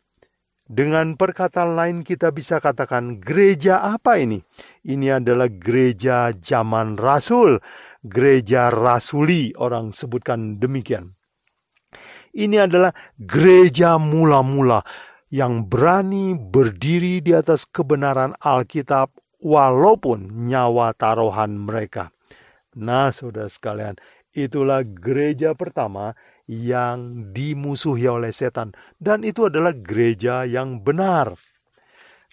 dengan 0.69 1.17
perkataan 1.17 1.79
lain 1.79 1.97
kita 2.05 2.29
bisa 2.29 2.61
katakan 2.61 3.25
gereja 3.25 3.81
apa 3.81 4.21
ini? 4.21 4.43
Ini 4.85 5.23
adalah 5.23 5.49
gereja 5.49 6.35
zaman 6.37 7.01
rasul 7.01 7.57
gereja 8.07 8.73
rasuli, 8.73 9.53
orang 9.59 9.93
sebutkan 9.93 10.57
demikian. 10.63 11.15
Ini 12.37 12.69
adalah 12.69 12.93
gereja 13.17 13.97
mula-mula 13.97 14.85
yang 15.33 15.67
berani 15.67 16.37
berdiri 16.37 17.25
di 17.25 17.33
atas 17.33 17.67
kebenaran 17.67 18.37
Alkitab 18.39 19.11
walaupun 19.41 20.47
nyawa 20.47 20.93
taruhan 20.95 21.57
mereka. 21.57 22.13
Nah, 22.77 23.09
saudara 23.09 23.49
sekalian, 23.49 23.97
itulah 24.37 24.85
gereja 24.85 25.57
pertama 25.57 26.13
yang 26.45 27.33
dimusuhi 27.33 28.07
oleh 28.07 28.31
setan, 28.31 28.77
dan 29.01 29.25
itu 29.25 29.49
adalah 29.49 29.73
gereja 29.73 30.45
yang 30.45 30.85
benar. 30.85 31.35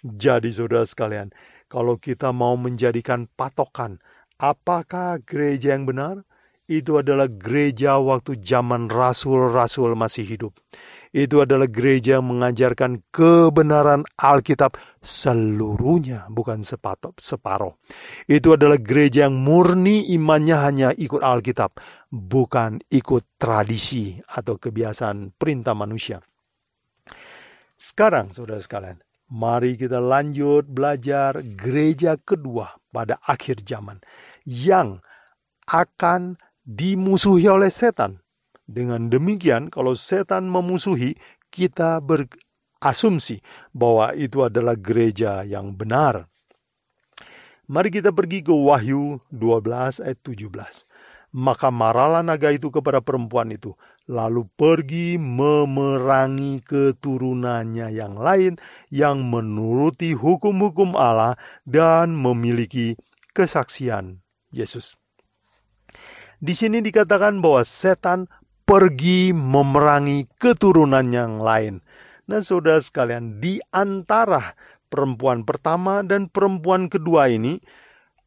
Jadi, 0.04 0.52
saudara 0.52 0.84
sekalian, 0.84 1.32
kalau 1.66 1.96
kita 1.96 2.30
mau 2.30 2.54
menjadikan 2.60 3.26
patokan 3.34 3.98
Apakah 4.40 5.22
gereja 5.22 5.78
yang 5.78 5.86
benar? 5.86 6.26
Itu 6.64 6.98
adalah 6.98 7.28
gereja 7.28 8.00
waktu 8.00 8.40
zaman 8.40 8.88
rasul-rasul 8.88 9.94
masih 9.94 10.24
hidup. 10.24 10.52
Itu 11.14 11.44
adalah 11.44 11.70
gereja 11.70 12.18
yang 12.18 12.26
mengajarkan 12.26 13.06
kebenaran 13.14 14.02
Alkitab 14.18 14.74
seluruhnya, 14.98 16.26
bukan 16.26 16.66
sepatok, 16.66 17.22
separuh. 17.22 17.78
Itu 18.26 18.58
adalah 18.58 18.82
gereja 18.82 19.30
yang 19.30 19.38
murni 19.38 20.10
imannya 20.10 20.56
hanya 20.58 20.88
ikut 20.90 21.22
Alkitab, 21.22 21.78
bukan 22.10 22.82
ikut 22.90 23.38
tradisi 23.38 24.18
atau 24.18 24.58
kebiasaan 24.58 25.38
perintah 25.38 25.78
manusia. 25.78 26.18
Sekarang, 27.78 28.34
saudara 28.34 28.58
sekalian, 28.58 28.98
Mari 29.24 29.80
kita 29.80 30.04
lanjut 30.04 30.68
belajar 30.68 31.40
gereja 31.40 32.20
kedua 32.20 32.83
pada 32.94 33.18
akhir 33.26 33.66
zaman 33.66 33.98
yang 34.46 35.02
akan 35.66 36.38
dimusuhi 36.62 37.50
oleh 37.50 37.74
setan. 37.74 38.22
Dengan 38.64 39.12
demikian, 39.12 39.68
kalau 39.68 39.92
setan 39.92 40.48
memusuhi, 40.48 41.18
kita 41.52 42.00
berasumsi 42.00 43.44
bahwa 43.76 44.16
itu 44.16 44.40
adalah 44.40 44.78
gereja 44.78 45.44
yang 45.44 45.76
benar. 45.76 46.30
Mari 47.68 47.88
kita 47.92 48.12
pergi 48.12 48.44
ke 48.44 48.52
Wahyu 48.52 49.20
12 49.32 50.00
ayat 50.00 50.20
17. 50.24 50.84
Maka 51.34 51.68
marahlah 51.74 52.22
naga 52.22 52.54
itu 52.54 52.70
kepada 52.70 53.02
perempuan 53.02 53.50
itu, 53.50 53.74
lalu 54.04 54.44
pergi 54.56 55.16
memerangi 55.16 56.60
keturunannya 56.64 57.88
yang 57.92 58.20
lain 58.20 58.60
yang 58.92 59.24
menuruti 59.24 60.12
hukum-hukum 60.12 60.92
Allah 60.92 61.40
dan 61.64 62.12
memiliki 62.12 63.00
kesaksian 63.32 64.20
Yesus. 64.52 65.00
Di 66.44 66.52
sini 66.52 66.84
dikatakan 66.84 67.40
bahwa 67.40 67.64
setan 67.64 68.28
pergi 68.68 69.32
memerangi 69.32 70.28
keturunan 70.36 71.08
yang 71.08 71.40
lain. 71.40 71.80
Nah, 72.24 72.40
saudara 72.40 72.80
sekalian, 72.80 73.40
di 73.40 73.60
antara 73.72 74.56
perempuan 74.88 75.44
pertama 75.44 76.00
dan 76.00 76.28
perempuan 76.32 76.88
kedua 76.88 77.28
ini, 77.28 77.60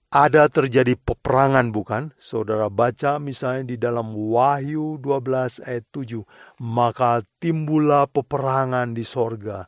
ada 0.08 0.48
terjadi 0.48 0.96
peperangan 0.96 1.76
bukan? 1.76 2.15
Saudara 2.15 2.72
baca 2.72 3.20
misalnya 3.20 3.76
di 3.76 3.78
dalam 3.80 4.15
Wahyu 4.15 5.04
12 5.04 5.67
ayat 5.67 5.84
7. 5.91 6.24
Maka 6.63 7.20
timbullah 7.43 8.08
peperangan 8.08 8.96
di 8.96 9.04
sorga. 9.04 9.67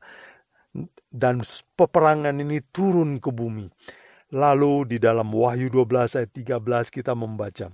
Dan 1.12 1.44
peperangan 1.76 2.40
ini 2.40 2.64
turun 2.72 3.20
ke 3.20 3.36
bumi. 3.36 3.68
Lalu 4.32 4.96
di 4.96 4.98
dalam 5.02 5.28
Wahyu 5.28 5.68
12 5.68 6.16
ayat 6.24 6.32
13 6.32 6.88
kita 6.88 7.12
membaca. 7.20 7.68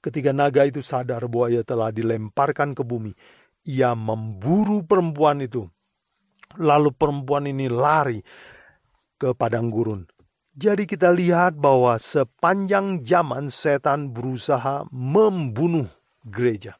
Ketika 0.00 0.32
naga 0.32 0.64
itu 0.64 0.80
sadar 0.80 1.28
bahwa 1.28 1.52
ia 1.52 1.60
telah 1.60 1.92
dilemparkan 1.92 2.72
ke 2.72 2.80
bumi. 2.80 3.12
Ia 3.68 3.92
memburu 3.92 4.80
perempuan 4.80 5.44
itu. 5.44 5.68
Lalu 6.56 6.88
perempuan 6.96 7.44
ini 7.52 7.68
lari 7.68 8.24
ke 9.20 9.36
padang 9.36 9.68
gurun 9.68 10.08
jadi 10.60 10.84
kita 10.84 11.08
lihat 11.08 11.56
bahwa 11.56 11.96
sepanjang 11.96 13.00
zaman 13.00 13.48
setan 13.48 14.12
berusaha 14.12 14.84
membunuh 14.92 15.88
gereja. 16.20 16.76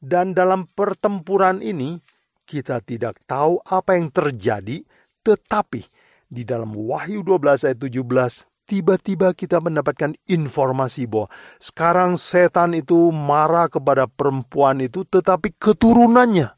Dan 0.00 0.32
dalam 0.32 0.64
pertempuran 0.72 1.60
ini 1.60 2.00
kita 2.48 2.80
tidak 2.80 3.20
tahu 3.28 3.60
apa 3.60 3.92
yang 3.92 4.08
terjadi, 4.08 4.80
tetapi 5.20 5.84
di 6.32 6.48
dalam 6.48 6.72
Wahyu 6.72 7.20
12 7.20 7.68
ayat 7.68 7.76
17 7.76 8.48
tiba-tiba 8.68 9.36
kita 9.36 9.60
mendapatkan 9.60 10.16
informasi 10.28 11.04
bahwa 11.08 11.28
sekarang 11.60 12.16
setan 12.16 12.72
itu 12.72 13.12
marah 13.12 13.68
kepada 13.68 14.08
perempuan 14.08 14.80
itu 14.80 15.04
tetapi 15.04 15.56
keturunannya. 15.60 16.52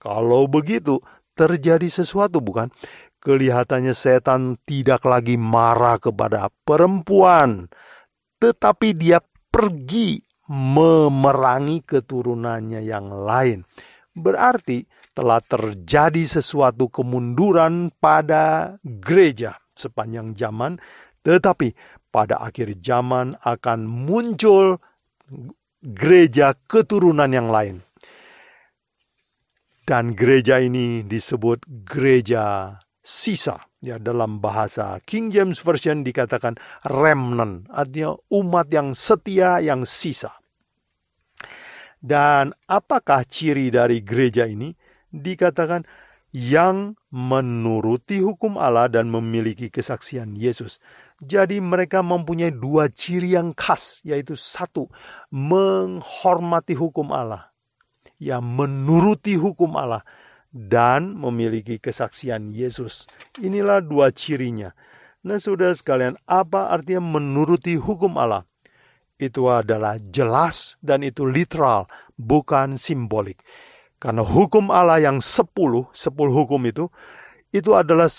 Kalau 0.00 0.48
begitu 0.48 1.00
terjadi 1.36 1.88
sesuatu 1.88 2.40
bukan? 2.40 2.68
Kelihatannya 3.22 3.94
setan 3.94 4.58
tidak 4.66 5.06
lagi 5.06 5.38
marah 5.38 6.02
kepada 6.02 6.50
perempuan, 6.66 7.70
tetapi 8.42 8.98
dia 8.98 9.22
pergi 9.48 10.18
memerangi 10.50 11.86
keturunannya 11.86 12.82
yang 12.82 13.08
lain. 13.08 13.62
Berarti 14.12 14.84
telah 15.16 15.40
terjadi 15.40 16.20
sesuatu 16.28 16.92
kemunduran 16.92 17.94
pada 17.96 18.76
gereja 18.84 19.56
sepanjang 19.72 20.36
zaman 20.36 20.76
Tetapi 21.22 21.68
pada 22.10 22.42
akhir 22.42 22.82
zaman 22.82 23.38
akan 23.46 23.86
muncul 23.86 24.82
gereja 25.80 26.58
keturunan 26.66 27.30
yang 27.30 27.48
lain. 27.48 27.80
Dan 29.86 30.14
gereja 30.14 30.62
ini 30.62 31.02
disebut 31.06 31.66
gereja 31.86 32.78
sisa. 33.02 33.58
Ya, 33.82 33.98
dalam 33.98 34.38
bahasa 34.38 35.02
King 35.02 35.34
James 35.34 35.58
Version 35.58 36.06
dikatakan 36.06 36.54
remnant, 36.86 37.66
artinya 37.66 38.14
umat 38.30 38.70
yang 38.70 38.94
setia 38.94 39.58
yang 39.58 39.82
sisa. 39.82 40.38
Dan 41.98 42.54
apakah 42.70 43.26
ciri 43.26 43.74
dari 43.74 44.02
gereja 44.02 44.46
ini? 44.46 44.70
Dikatakan 45.10 45.82
yang 46.32 46.96
menuruti 47.12 48.22
hukum 48.22 48.56
Allah 48.56 48.88
dan 48.88 49.10
memiliki 49.10 49.68
kesaksian 49.68 50.38
Yesus. 50.38 50.78
Jadi 51.22 51.62
mereka 51.62 52.02
mempunyai 52.02 52.50
dua 52.50 52.90
ciri 52.90 53.34
yang 53.34 53.54
khas, 53.54 54.02
yaitu 54.02 54.34
satu, 54.34 54.90
menghormati 55.30 56.74
hukum 56.74 57.10
Allah. 57.14 57.50
Ya, 58.22 58.38
menuruti 58.38 59.34
hukum 59.34 59.74
Allah 59.74 60.06
dan 60.52 61.16
memiliki 61.16 61.80
kesaksian 61.80 62.52
Yesus. 62.52 63.08
Inilah 63.40 63.80
dua 63.80 64.12
cirinya. 64.12 64.76
Nah, 65.24 65.40
saudara 65.40 65.72
sekalian, 65.72 66.20
apa 66.28 66.68
artinya 66.68 67.00
menuruti 67.00 67.80
hukum 67.80 68.20
Allah? 68.20 68.44
Itu 69.16 69.48
adalah 69.48 69.96
jelas 69.98 70.76
dan 70.84 71.00
itu 71.06 71.24
literal, 71.24 71.88
bukan 72.20 72.76
simbolik. 72.76 73.40
Karena 74.02 74.26
hukum 74.26 74.68
Allah 74.68 74.98
yang 74.98 75.22
sepuluh, 75.22 75.86
sepuluh 75.94 76.34
hukum 76.34 76.58
itu, 76.66 76.90
itu 77.54 77.70
adalah 77.72 78.10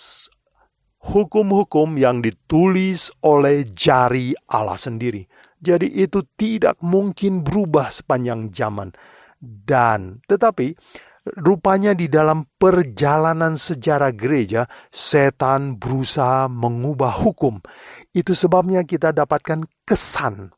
hukum-hukum 1.03 1.99
yang 1.99 2.23
ditulis 2.23 3.11
oleh 3.19 3.67
jari 3.67 4.31
Allah 4.47 4.79
sendiri. 4.79 5.27
Jadi 5.59 5.91
itu 5.91 6.23
tidak 6.39 6.79
mungkin 6.79 7.43
berubah 7.43 7.91
sepanjang 7.91 8.47
zaman. 8.55 8.95
Dan 9.43 10.23
tetapi 10.23 10.71
Rupanya 11.23 11.95
di 11.95 12.11
dalam 12.11 12.43
perjalanan 12.59 13.55
sejarah 13.55 14.11
gereja, 14.11 14.67
setan 14.91 15.79
berusaha 15.79 16.51
mengubah 16.51 17.15
hukum. 17.15 17.63
Itu 18.11 18.35
sebabnya 18.35 18.83
kita 18.83 19.15
dapatkan 19.15 19.63
kesan 19.87 20.51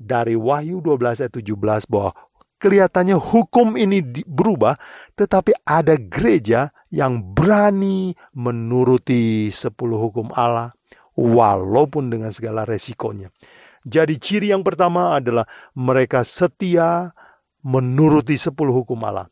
dari 0.00 0.32
Wahyu 0.32 0.80
12 0.80 1.20
ayat 1.20 1.32
17 1.36 1.92
bahwa 1.92 2.16
kelihatannya 2.56 3.20
hukum 3.20 3.76
ini 3.76 4.00
berubah, 4.24 4.80
tetapi 5.20 5.52
ada 5.68 6.00
gereja 6.00 6.72
yang 6.88 7.20
berani 7.36 8.16
menuruti 8.32 9.52
sepuluh 9.52 10.00
hukum 10.00 10.32
Allah, 10.32 10.72
walaupun 11.12 12.08
dengan 12.08 12.32
segala 12.32 12.64
resikonya. 12.64 13.28
Jadi 13.84 14.16
ciri 14.16 14.48
yang 14.48 14.64
pertama 14.64 15.12
adalah 15.12 15.44
mereka 15.76 16.24
setia 16.24 17.12
menuruti 17.60 18.40
sepuluh 18.40 18.80
hukum 18.80 18.98
Allah. 19.04 19.28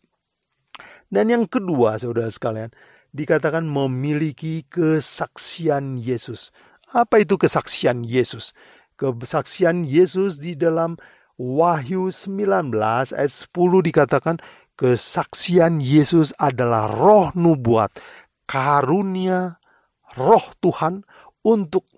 Dan 1.09 1.33
yang 1.33 1.45
kedua, 1.49 1.97
saudara 2.01 2.31
sekalian, 2.31 2.71
dikatakan 3.15 3.63
memiliki 3.63 4.67
kesaksian 4.67 5.97
Yesus. 6.01 6.51
Apa 6.91 7.23
itu 7.23 7.39
kesaksian 7.39 8.03
Yesus? 8.03 8.55
Kesaksian 8.99 9.87
Yesus 9.87 10.39
di 10.39 10.55
dalam 10.55 10.99
Wahyu 11.35 12.15
19 12.15 12.71
ayat 13.11 13.33
10 13.35 13.51
dikatakan 13.91 14.39
kesaksian 14.79 15.83
Yesus 15.83 16.31
adalah 16.39 16.87
roh 16.87 17.35
nubuat, 17.35 17.91
karunia 18.47 19.59
roh 20.15 20.47
Tuhan 20.63 21.03
untuk 21.43 21.91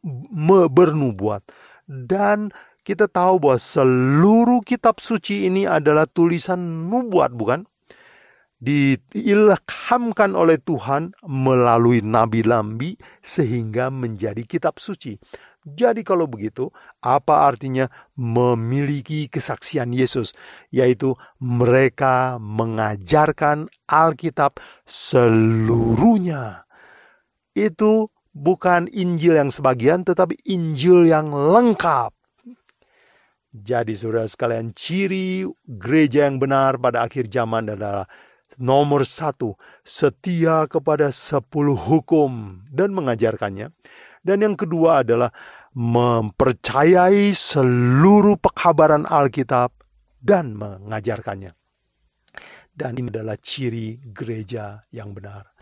bernubuat. 0.72 1.44
Dan 1.84 2.48
kita 2.80 3.12
tahu 3.12 3.42
bahwa 3.42 3.58
seluruh 3.60 4.64
kitab 4.64 5.04
suci 5.04 5.46
ini 5.46 5.68
adalah 5.68 6.08
tulisan 6.08 6.88
nubuat, 6.88 7.36
bukan? 7.36 7.68
Diilhamkan 8.60 10.32
oleh 10.32 10.56
Tuhan 10.60 11.12
melalui 11.24 12.00
nabi-nabi 12.00 12.96
sehingga 13.20 13.92
menjadi 13.92 14.42
kitab 14.48 14.80
suci. 14.80 15.20
Jadi 15.66 16.06
kalau 16.06 16.30
begitu, 16.30 16.70
apa 17.02 17.50
artinya 17.50 17.90
memiliki 18.14 19.26
kesaksian 19.26 19.90
Yesus? 19.90 20.30
Yaitu 20.70 21.18
mereka 21.42 22.38
mengajarkan 22.38 23.66
Alkitab 23.90 24.62
seluruhnya. 24.86 26.70
Itu 27.50 28.14
bukan 28.30 28.86
Injil 28.94 29.42
yang 29.42 29.50
sebagian, 29.50 30.06
tetapi 30.06 30.38
Injil 30.46 31.02
yang 31.10 31.34
lengkap. 31.34 32.14
Jadi 33.50 33.96
saudara 33.98 34.30
sekalian, 34.30 34.70
ciri 34.70 35.50
gereja 35.66 36.30
yang 36.30 36.38
benar 36.38 36.78
pada 36.78 37.08
akhir 37.08 37.26
zaman 37.26 37.74
adalah 37.74 38.06
Nomor 38.56 39.04
satu, 39.04 39.60
setia 39.84 40.64
kepada 40.64 41.12
sepuluh 41.12 41.76
hukum 41.76 42.64
dan 42.72 42.96
mengajarkannya. 42.96 43.68
Dan 44.24 44.42
yang 44.42 44.56
kedua 44.56 45.04
adalah 45.04 45.30
mempercayai 45.76 47.36
seluruh 47.36 48.40
pekabaran 48.40 49.04
Alkitab 49.04 49.76
dan 50.18 50.56
mengajarkannya. 50.56 51.52
Dan 52.72 52.96
ini 52.96 53.12
adalah 53.12 53.36
ciri 53.36 54.00
gereja 54.10 54.80
yang 54.88 55.12
benar. 55.12 55.52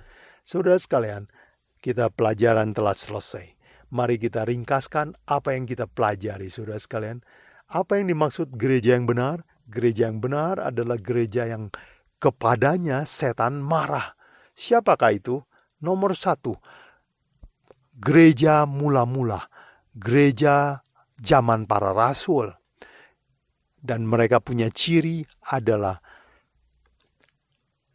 Saudara 0.46 0.78
sekalian, 0.78 1.26
kita 1.83 2.14
pelajaran 2.14 2.72
telah 2.72 2.94
selesai. 2.94 3.54
Mari 3.90 4.18
kita 4.18 4.46
ringkaskan 4.46 5.14
apa 5.28 5.54
yang 5.54 5.66
kita 5.66 5.87
pelajari, 5.90 6.50
saudara 6.50 6.78
sekalian. 6.78 7.22
Apa 7.70 7.98
yang 7.98 8.11
dimaksud 8.11 8.54
gereja 8.54 8.98
yang 8.98 9.07
benar? 9.07 9.42
Gereja 9.66 10.11
yang 10.11 10.18
benar 10.18 10.59
adalah 10.59 10.98
gereja 10.98 11.46
yang 11.46 11.70
kepadanya 12.18 13.05
setan 13.09 13.61
marah. 13.61 14.14
Siapakah 14.55 15.12
itu? 15.14 15.37
Nomor 15.85 16.16
satu, 16.16 16.57
gereja 17.92 18.64
mula-mula, 18.64 19.46
gereja 19.92 20.81
zaman 21.20 21.68
para 21.68 21.92
rasul. 21.92 22.48
Dan 23.85 24.09
mereka 24.09 24.40
punya 24.40 24.72
ciri 24.72 25.20
adalah 25.53 26.00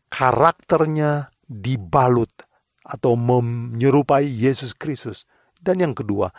karakternya 0.06 1.34
dibalut 1.50 2.30
atau 2.86 3.18
menyerupai 3.18 4.30
Yesus 4.30 4.78
Kristus. 4.78 5.26
Dan 5.58 5.82
yang 5.82 5.98
kedua, 5.98 6.30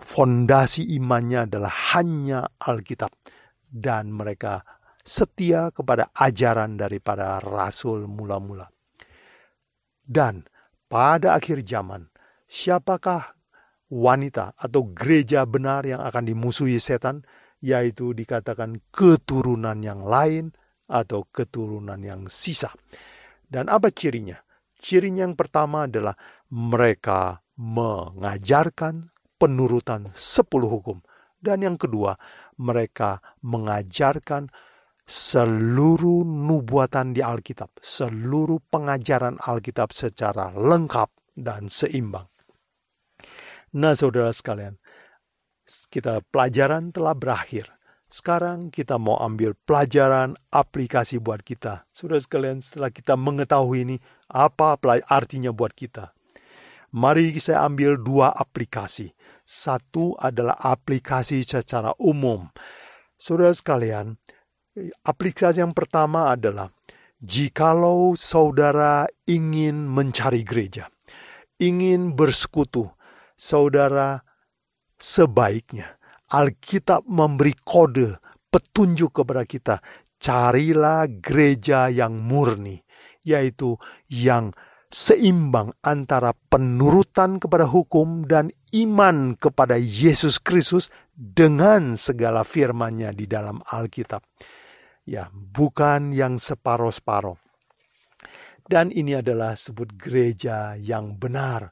fondasi 0.00 0.96
imannya 0.96 1.44
adalah 1.44 1.72
hanya 1.92 2.48
Alkitab. 2.56 3.12
Dan 3.68 4.16
mereka 4.16 4.64
setia 5.06 5.70
kepada 5.70 6.10
ajaran 6.18 6.74
daripada 6.74 7.38
rasul 7.38 8.10
mula-mula. 8.10 8.66
Dan 10.02 10.42
pada 10.90 11.38
akhir 11.38 11.62
zaman, 11.62 12.10
siapakah 12.50 13.38
wanita 13.86 14.58
atau 14.58 14.90
gereja 14.90 15.46
benar 15.46 15.86
yang 15.86 16.02
akan 16.02 16.26
dimusuhi 16.26 16.82
setan, 16.82 17.22
yaitu 17.62 18.10
dikatakan 18.12 18.82
keturunan 18.90 19.78
yang 19.78 20.02
lain 20.02 20.50
atau 20.90 21.26
keturunan 21.30 21.98
yang 22.02 22.26
sisa. 22.26 22.70
Dan 23.46 23.70
apa 23.70 23.94
cirinya? 23.94 24.38
Cirinya 24.76 25.26
yang 25.26 25.38
pertama 25.38 25.86
adalah 25.86 26.14
mereka 26.50 27.42
mengajarkan 27.56 29.10
penurutan 29.38 30.10
sepuluh 30.12 30.68
hukum. 30.68 30.98
Dan 31.36 31.62
yang 31.62 31.78
kedua, 31.78 32.18
mereka 32.58 33.22
mengajarkan 33.44 34.50
seluruh 35.06 36.26
nubuatan 36.26 37.14
di 37.14 37.22
Alkitab, 37.22 37.78
seluruh 37.78 38.58
pengajaran 38.66 39.38
Alkitab 39.38 39.94
secara 39.94 40.50
lengkap 40.50 41.08
dan 41.38 41.70
seimbang. 41.70 42.26
Nah, 43.78 43.94
saudara 43.94 44.34
sekalian, 44.34 44.82
kita 45.90 46.26
pelajaran 46.34 46.90
telah 46.90 47.14
berakhir. 47.14 47.70
Sekarang 48.06 48.70
kita 48.70 49.02
mau 49.02 49.18
ambil 49.18 49.54
pelajaran 49.66 50.38
aplikasi 50.50 51.18
buat 51.18 51.42
kita. 51.42 51.90
Saudara 51.90 52.22
sekalian, 52.22 52.62
setelah 52.62 52.90
kita 52.90 53.18
mengetahui 53.18 53.82
ini, 53.82 53.96
apa 54.30 54.78
artinya 55.06 55.50
buat 55.50 55.74
kita? 55.74 56.14
Mari 56.94 57.34
saya 57.42 57.66
ambil 57.66 57.98
dua 57.98 58.30
aplikasi. 58.30 59.10
Satu 59.42 60.14
adalah 60.18 60.54
aplikasi 60.58 61.42
secara 61.42 61.92
umum. 61.98 62.46
Saudara 63.18 63.52
sekalian, 63.52 64.16
Aplikasi 65.08 65.64
yang 65.64 65.72
pertama 65.72 66.28
adalah 66.36 66.68
jikalau 67.16 68.12
saudara 68.12 69.08
ingin 69.24 69.88
mencari 69.88 70.44
gereja, 70.44 70.92
ingin 71.56 72.12
bersekutu, 72.12 72.84
saudara 73.40 74.20
sebaiknya 75.00 75.96
Alkitab 76.28 77.08
memberi 77.08 77.56
kode 77.56 78.20
petunjuk 78.52 79.16
kepada 79.16 79.48
kita. 79.48 79.76
Carilah 80.20 81.08
gereja 81.08 81.88
yang 81.88 82.20
murni, 82.20 82.76
yaitu 83.24 83.80
yang 84.12 84.52
seimbang 84.92 85.72
antara 85.80 86.36
penurutan 86.52 87.40
kepada 87.40 87.64
hukum 87.64 88.28
dan 88.28 88.52
iman 88.76 89.40
kepada 89.40 89.80
Yesus 89.80 90.36
Kristus 90.36 90.92
dengan 91.16 91.96
segala 91.96 92.44
firman-Nya 92.44 93.16
di 93.16 93.24
dalam 93.24 93.64
Alkitab. 93.64 94.20
Ya, 95.06 95.30
bukan 95.30 96.10
yang 96.10 96.42
separoh-separoh. 96.42 97.38
Dan 98.66 98.90
ini 98.90 99.14
adalah 99.14 99.54
sebut 99.54 99.94
gereja 99.94 100.74
yang 100.74 101.14
benar. 101.14 101.70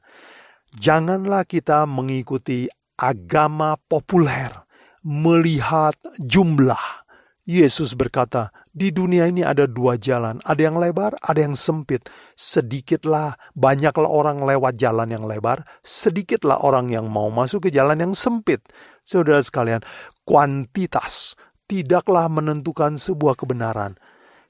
Janganlah 0.71 1.43
kita 1.43 1.83
mengikuti 1.83 2.71
agama 2.95 3.75
populer, 3.75 4.63
melihat 5.03 5.99
jumlah. 6.15 7.03
Yesus 7.45 7.93
berkata, 7.93 8.49
di 8.73 8.89
dunia 8.89 9.29
ini 9.29 9.45
ada 9.45 9.69
dua 9.69 10.01
jalan, 10.01 10.41
ada 10.47 10.61
yang 10.65 10.81
lebar, 10.81 11.13
ada 11.21 11.45
yang 11.45 11.53
sempit. 11.53 12.09
Sedikitlah, 12.33 13.37
banyaklah 13.53 14.09
orang 14.09 14.41
lewat 14.41 14.81
jalan 14.81 15.11
yang 15.13 15.27
lebar, 15.29 15.61
sedikitlah 15.85 16.63
orang 16.65 16.89
yang 16.89 17.05
mau 17.05 17.29
masuk 17.29 17.67
ke 17.67 17.75
jalan 17.75 18.01
yang 18.01 18.13
sempit. 18.17 18.65
Saudara 19.05 19.45
sekalian, 19.45 19.85
kuantitas 20.25 21.37
tidaklah 21.65 22.29
menentukan 22.29 22.97
sebuah 22.97 23.37
kebenaran. 23.37 23.97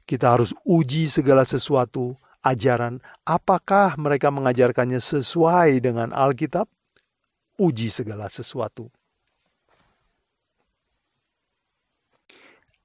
Kita 0.06 0.38
harus 0.38 0.54
uji 0.67 1.10
segala 1.10 1.43
sesuatu 1.47 2.13
ajaran, 2.45 3.01
apakah 3.25 3.97
mereka 3.97 4.30
mengajarkannya 4.30 5.01
sesuai 5.01 5.82
dengan 5.82 6.13
Alkitab? 6.13 6.69
Uji 7.58 7.89
segala 7.89 8.30
sesuatu. 8.30 8.93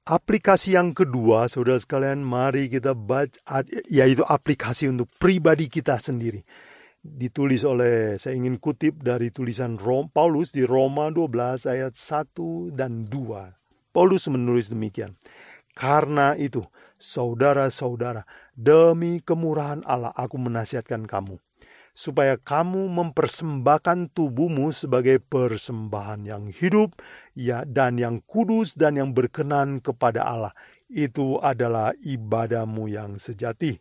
Aplikasi 0.01 0.73
yang 0.73 0.97
kedua, 0.97 1.45
saudara 1.45 1.77
sekalian, 1.77 2.25
mari 2.25 2.73
kita 2.73 2.97
baca, 2.97 3.37
yaitu 3.85 4.25
aplikasi 4.25 4.89
untuk 4.89 5.05
pribadi 5.21 5.69
kita 5.69 6.01
sendiri. 6.01 6.41
Ditulis 7.05 7.61
oleh, 7.61 8.17
saya 8.17 8.33
ingin 8.33 8.57
kutip 8.57 9.05
dari 9.05 9.29
tulisan 9.29 9.77
Paulus 10.09 10.49
di 10.49 10.65
Roma 10.65 11.13
12 11.13 11.69
ayat 11.69 11.93
1 11.93 12.73
dan 12.73 13.05
2. 13.05 13.60
Paulus 13.91 14.27
menulis 14.31 14.71
demikian. 14.71 15.15
Karena 15.75 16.35
itu, 16.35 16.63
saudara-saudara, 16.99 18.27
demi 18.55 19.23
kemurahan 19.23 19.83
Allah 19.87 20.11
aku 20.15 20.35
menasihatkan 20.35 21.07
kamu 21.07 21.39
supaya 21.91 22.39
kamu 22.39 22.87
mempersembahkan 22.87 24.15
tubuhmu 24.15 24.71
sebagai 24.71 25.19
persembahan 25.19 26.23
yang 26.23 26.43
hidup 26.47 26.95
ya 27.35 27.67
dan 27.67 27.99
yang 27.99 28.23
kudus 28.23 28.75
dan 28.79 28.95
yang 28.95 29.11
berkenan 29.11 29.83
kepada 29.83 30.23
Allah. 30.23 30.53
Itu 30.91 31.39
adalah 31.39 31.95
ibadahmu 32.03 32.91
yang 32.91 33.15
sejati. 33.15 33.79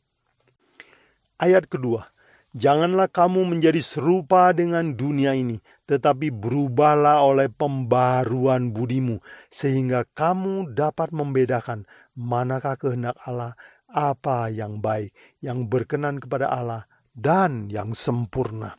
Ayat 1.40 1.66
kedua, 1.66 2.11
Janganlah 2.50 3.06
kamu 3.06 3.46
menjadi 3.46 3.78
serupa 3.78 4.50
dengan 4.50 4.98
dunia 4.98 5.38
ini, 5.38 5.62
tetapi 5.86 6.34
berubahlah 6.34 7.22
oleh 7.22 7.46
pembaruan 7.46 8.74
budimu, 8.74 9.22
sehingga 9.54 10.02
kamu 10.18 10.74
dapat 10.74 11.14
membedakan 11.14 11.86
manakah 12.18 12.74
kehendak 12.74 13.14
Allah, 13.22 13.54
apa 13.86 14.50
yang 14.50 14.82
baik, 14.82 15.14
yang 15.38 15.70
berkenan 15.70 16.18
kepada 16.18 16.50
Allah, 16.50 16.90
dan 17.14 17.70
yang 17.70 17.94
sempurna. 17.94 18.74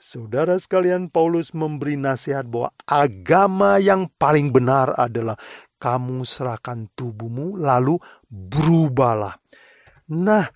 Saudara 0.00 0.56
sekalian, 0.56 1.12
Paulus 1.12 1.52
memberi 1.52 2.00
nasihat 2.00 2.48
bahwa 2.48 2.72
agama 2.88 3.76
yang 3.76 4.08
paling 4.16 4.56
benar 4.56 4.96
adalah 4.96 5.36
kamu 5.76 6.24
serahkan 6.24 6.88
tubuhmu, 6.96 7.60
lalu 7.60 8.00
berubahlah. 8.32 9.36
Nah, 10.12 10.48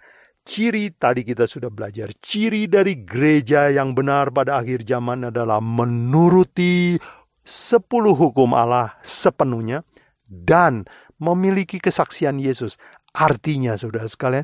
Ciri 0.51 0.91
tadi 0.91 1.23
kita 1.23 1.47
sudah 1.47 1.71
belajar, 1.71 2.11
ciri 2.19 2.67
dari 2.67 3.07
gereja 3.07 3.71
yang 3.71 3.95
benar 3.95 4.35
pada 4.35 4.59
akhir 4.59 4.83
zaman 4.83 5.31
adalah 5.31 5.63
menuruti 5.63 6.99
sepuluh 7.47 8.19
hukum 8.19 8.51
Allah 8.59 8.99
sepenuhnya 9.07 9.87
dan 10.27 10.91
memiliki 11.23 11.79
kesaksian 11.79 12.43
Yesus. 12.43 12.83
Artinya 13.15 13.79
saudara 13.79 14.11
sekalian, 14.11 14.43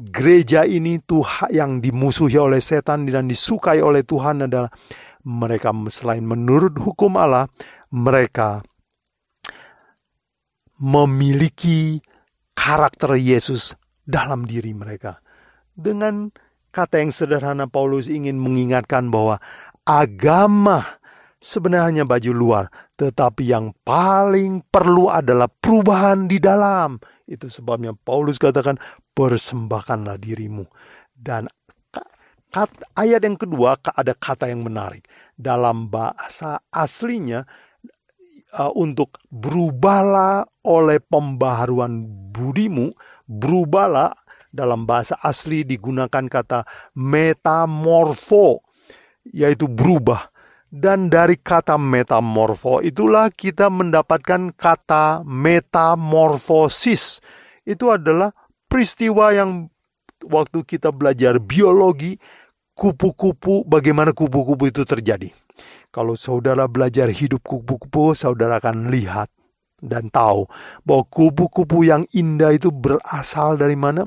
gereja 0.00 0.64
ini 0.64 0.96
Tuhan 1.04 1.52
yang 1.52 1.84
dimusuhi 1.84 2.40
oleh 2.40 2.64
setan 2.64 3.04
dan 3.04 3.28
disukai 3.28 3.84
oleh 3.84 4.00
Tuhan 4.00 4.48
adalah 4.48 4.72
mereka 5.28 5.76
selain 5.92 6.24
menurut 6.24 6.80
hukum 6.80 7.20
Allah, 7.20 7.52
mereka 7.92 8.64
memiliki 10.80 12.00
karakter 12.56 13.20
Yesus 13.20 13.76
dalam 14.12 14.44
diri 14.44 14.76
mereka. 14.76 15.16
Dengan 15.72 16.28
kata 16.68 17.00
yang 17.00 17.16
sederhana 17.16 17.64
Paulus 17.64 18.12
ingin 18.12 18.36
mengingatkan 18.36 19.08
bahwa 19.08 19.40
agama 19.88 21.00
sebenarnya 21.40 22.04
baju 22.04 22.32
luar, 22.36 22.64
tetapi 23.00 23.48
yang 23.48 23.72
paling 23.80 24.60
perlu 24.68 25.08
adalah 25.08 25.48
perubahan 25.48 26.28
di 26.28 26.36
dalam. 26.36 27.00
Itu 27.24 27.48
sebabnya 27.48 27.96
Paulus 27.96 28.36
katakan, 28.36 28.76
persembahkanlah 29.16 30.20
dirimu. 30.20 30.68
Dan 31.08 31.48
ayat 32.92 33.24
yang 33.24 33.40
kedua 33.40 33.80
ada 33.80 34.12
kata 34.12 34.52
yang 34.52 34.60
menarik. 34.60 35.08
Dalam 35.32 35.88
bahasa 35.88 36.60
aslinya, 36.68 37.48
uh, 38.52 38.72
untuk 38.76 39.16
berubahlah 39.32 40.44
oleh 40.68 41.00
pembaharuan 41.00 42.04
budimu, 42.32 42.92
berubahlah 43.26 44.14
dalam 44.52 44.84
bahasa 44.84 45.16
asli 45.24 45.64
digunakan 45.64 46.28
kata 46.28 46.68
metamorfo 46.94 48.60
yaitu 49.32 49.66
berubah. 49.66 50.28
Dan 50.72 51.12
dari 51.12 51.36
kata 51.36 51.76
metamorfo 51.76 52.80
itulah 52.80 53.28
kita 53.28 53.68
mendapatkan 53.68 54.56
kata 54.56 55.20
metamorfosis. 55.20 57.20
Itu 57.68 57.92
adalah 57.92 58.32
peristiwa 58.72 59.36
yang 59.36 59.68
waktu 60.24 60.64
kita 60.64 60.88
belajar 60.88 61.36
biologi 61.36 62.16
kupu-kupu 62.72 63.68
bagaimana 63.68 64.16
kupu-kupu 64.16 64.72
itu 64.72 64.88
terjadi. 64.88 65.28
Kalau 65.92 66.16
saudara 66.16 66.64
belajar 66.64 67.12
hidup 67.12 67.44
kupu-kupu 67.44 68.16
saudara 68.16 68.56
akan 68.56 68.88
lihat 68.88 69.28
dan 69.82 70.08
tahu 70.14 70.46
bahwa 70.86 71.04
kupu-kupu 71.10 71.82
yang 71.82 72.06
indah 72.14 72.54
itu 72.54 72.70
berasal 72.70 73.58
dari 73.58 73.74
mana? 73.74 74.06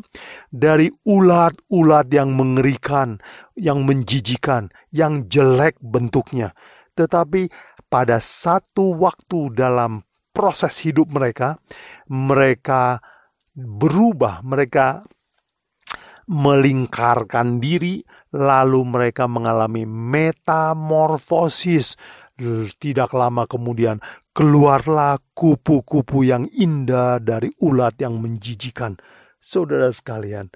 Dari 0.49 0.87
ulat-ulat 1.03 2.07
yang 2.09 2.31
mengerikan, 2.33 3.19
yang 3.59 3.83
menjijikan, 3.83 4.71
yang 4.95 5.27
jelek 5.27 5.75
bentuknya. 5.83 6.55
Tetapi 6.95 7.51
pada 7.91 8.23
satu 8.23 8.95
waktu 8.95 9.51
dalam 9.51 10.07
proses 10.31 10.79
hidup 10.81 11.11
mereka, 11.11 11.59
mereka 12.07 13.03
berubah, 13.55 14.43
mereka 14.47 15.03
melingkarkan 16.25 17.61
diri, 17.61 18.01
lalu 18.33 18.81
mereka 18.83 19.29
mengalami 19.29 19.85
metamorfosis. 19.85 21.93
Tidak 22.75 23.15
lama 23.15 23.47
kemudian 23.47 24.03
keluarlah 24.35 25.15
kupu-kupu 25.31 26.27
yang 26.27 26.43
indah 26.51 27.23
dari 27.23 27.47
ulat 27.63 27.95
yang 28.03 28.19
menjijikan. 28.19 28.99
Saudara 29.39 29.87
sekalian, 29.95 30.51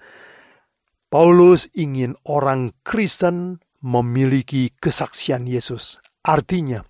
Paulus 1.07 1.71
ingin 1.73 2.19
orang 2.27 2.75
Kristen 2.83 3.63
memiliki 3.79 4.75
kesaksian 4.75 5.47
Yesus. 5.47 6.03
Artinya, 6.27 6.83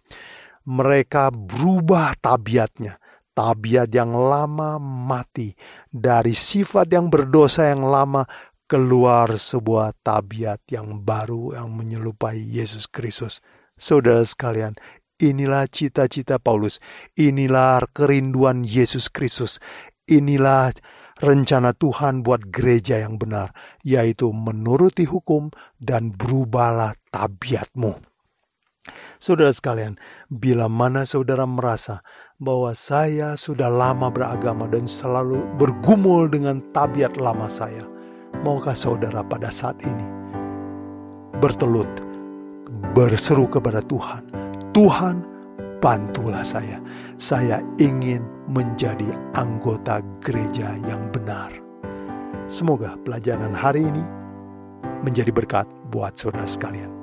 mereka 0.65 1.29
berubah 1.29 2.17
tabiatnya. 2.17 2.97
Tabiat 3.37 3.87
yang 3.95 4.11
lama 4.11 4.75
mati. 4.81 5.55
Dari 5.87 6.35
sifat 6.35 6.91
yang 6.91 7.07
berdosa 7.07 7.71
yang 7.71 7.87
lama 7.87 8.27
keluar 8.67 9.31
sebuah 9.31 9.95
tabiat 10.03 10.67
yang 10.67 10.99
baru 10.99 11.55
yang 11.55 11.71
menyerupai 11.71 12.35
Yesus 12.35 12.91
Kristus. 12.91 13.39
Saudara 13.79 14.27
sekalian, 14.27 14.75
Inilah 15.19 15.67
cita-cita 15.67 16.39
Paulus. 16.39 16.79
Inilah 17.19 17.83
kerinduan 17.91 18.63
Yesus 18.63 19.11
Kristus. 19.11 19.59
Inilah 20.07 20.71
rencana 21.19 21.75
Tuhan 21.75 22.23
buat 22.23 22.47
gereja 22.47 23.03
yang 23.03 23.19
benar, 23.19 23.51
yaitu 23.83 24.31
menuruti 24.31 25.03
hukum 25.03 25.51
dan 25.75 26.15
berubahlah 26.15 26.95
tabiatmu. 27.11 27.99
Saudara 29.19 29.51
sekalian, 29.51 29.99
bila 30.31 30.71
mana 30.71 31.03
saudara 31.03 31.43
merasa 31.43 31.99
bahwa 32.39 32.71
saya 32.71 33.35
sudah 33.35 33.67
lama 33.67 34.07
beragama 34.07 34.71
dan 34.71 34.87
selalu 34.87 35.43
bergumul 35.59 36.31
dengan 36.31 36.63
tabiat 36.71 37.19
lama 37.19 37.51
saya, 37.51 37.83
maukah 38.47 38.73
saudara 38.73 39.19
pada 39.19 39.51
saat 39.51 39.75
ini 39.83 40.07
bertelut, 41.43 41.87
berseru 42.95 43.47
kepada 43.47 43.83
Tuhan, 43.83 44.38
Tuhan, 44.79 45.27
bantulah 45.83 46.39
saya. 46.39 46.79
Saya 47.19 47.59
ingin 47.83 48.23
menjadi 48.47 49.11
anggota 49.35 49.99
gereja 50.23 50.79
yang 50.87 51.03
benar. 51.11 51.51
Semoga 52.47 52.95
pelajaran 53.03 53.51
hari 53.51 53.83
ini 53.83 53.99
menjadi 55.03 55.35
berkat 55.35 55.67
buat 55.91 56.15
saudara 56.15 56.47
sekalian. 56.47 56.98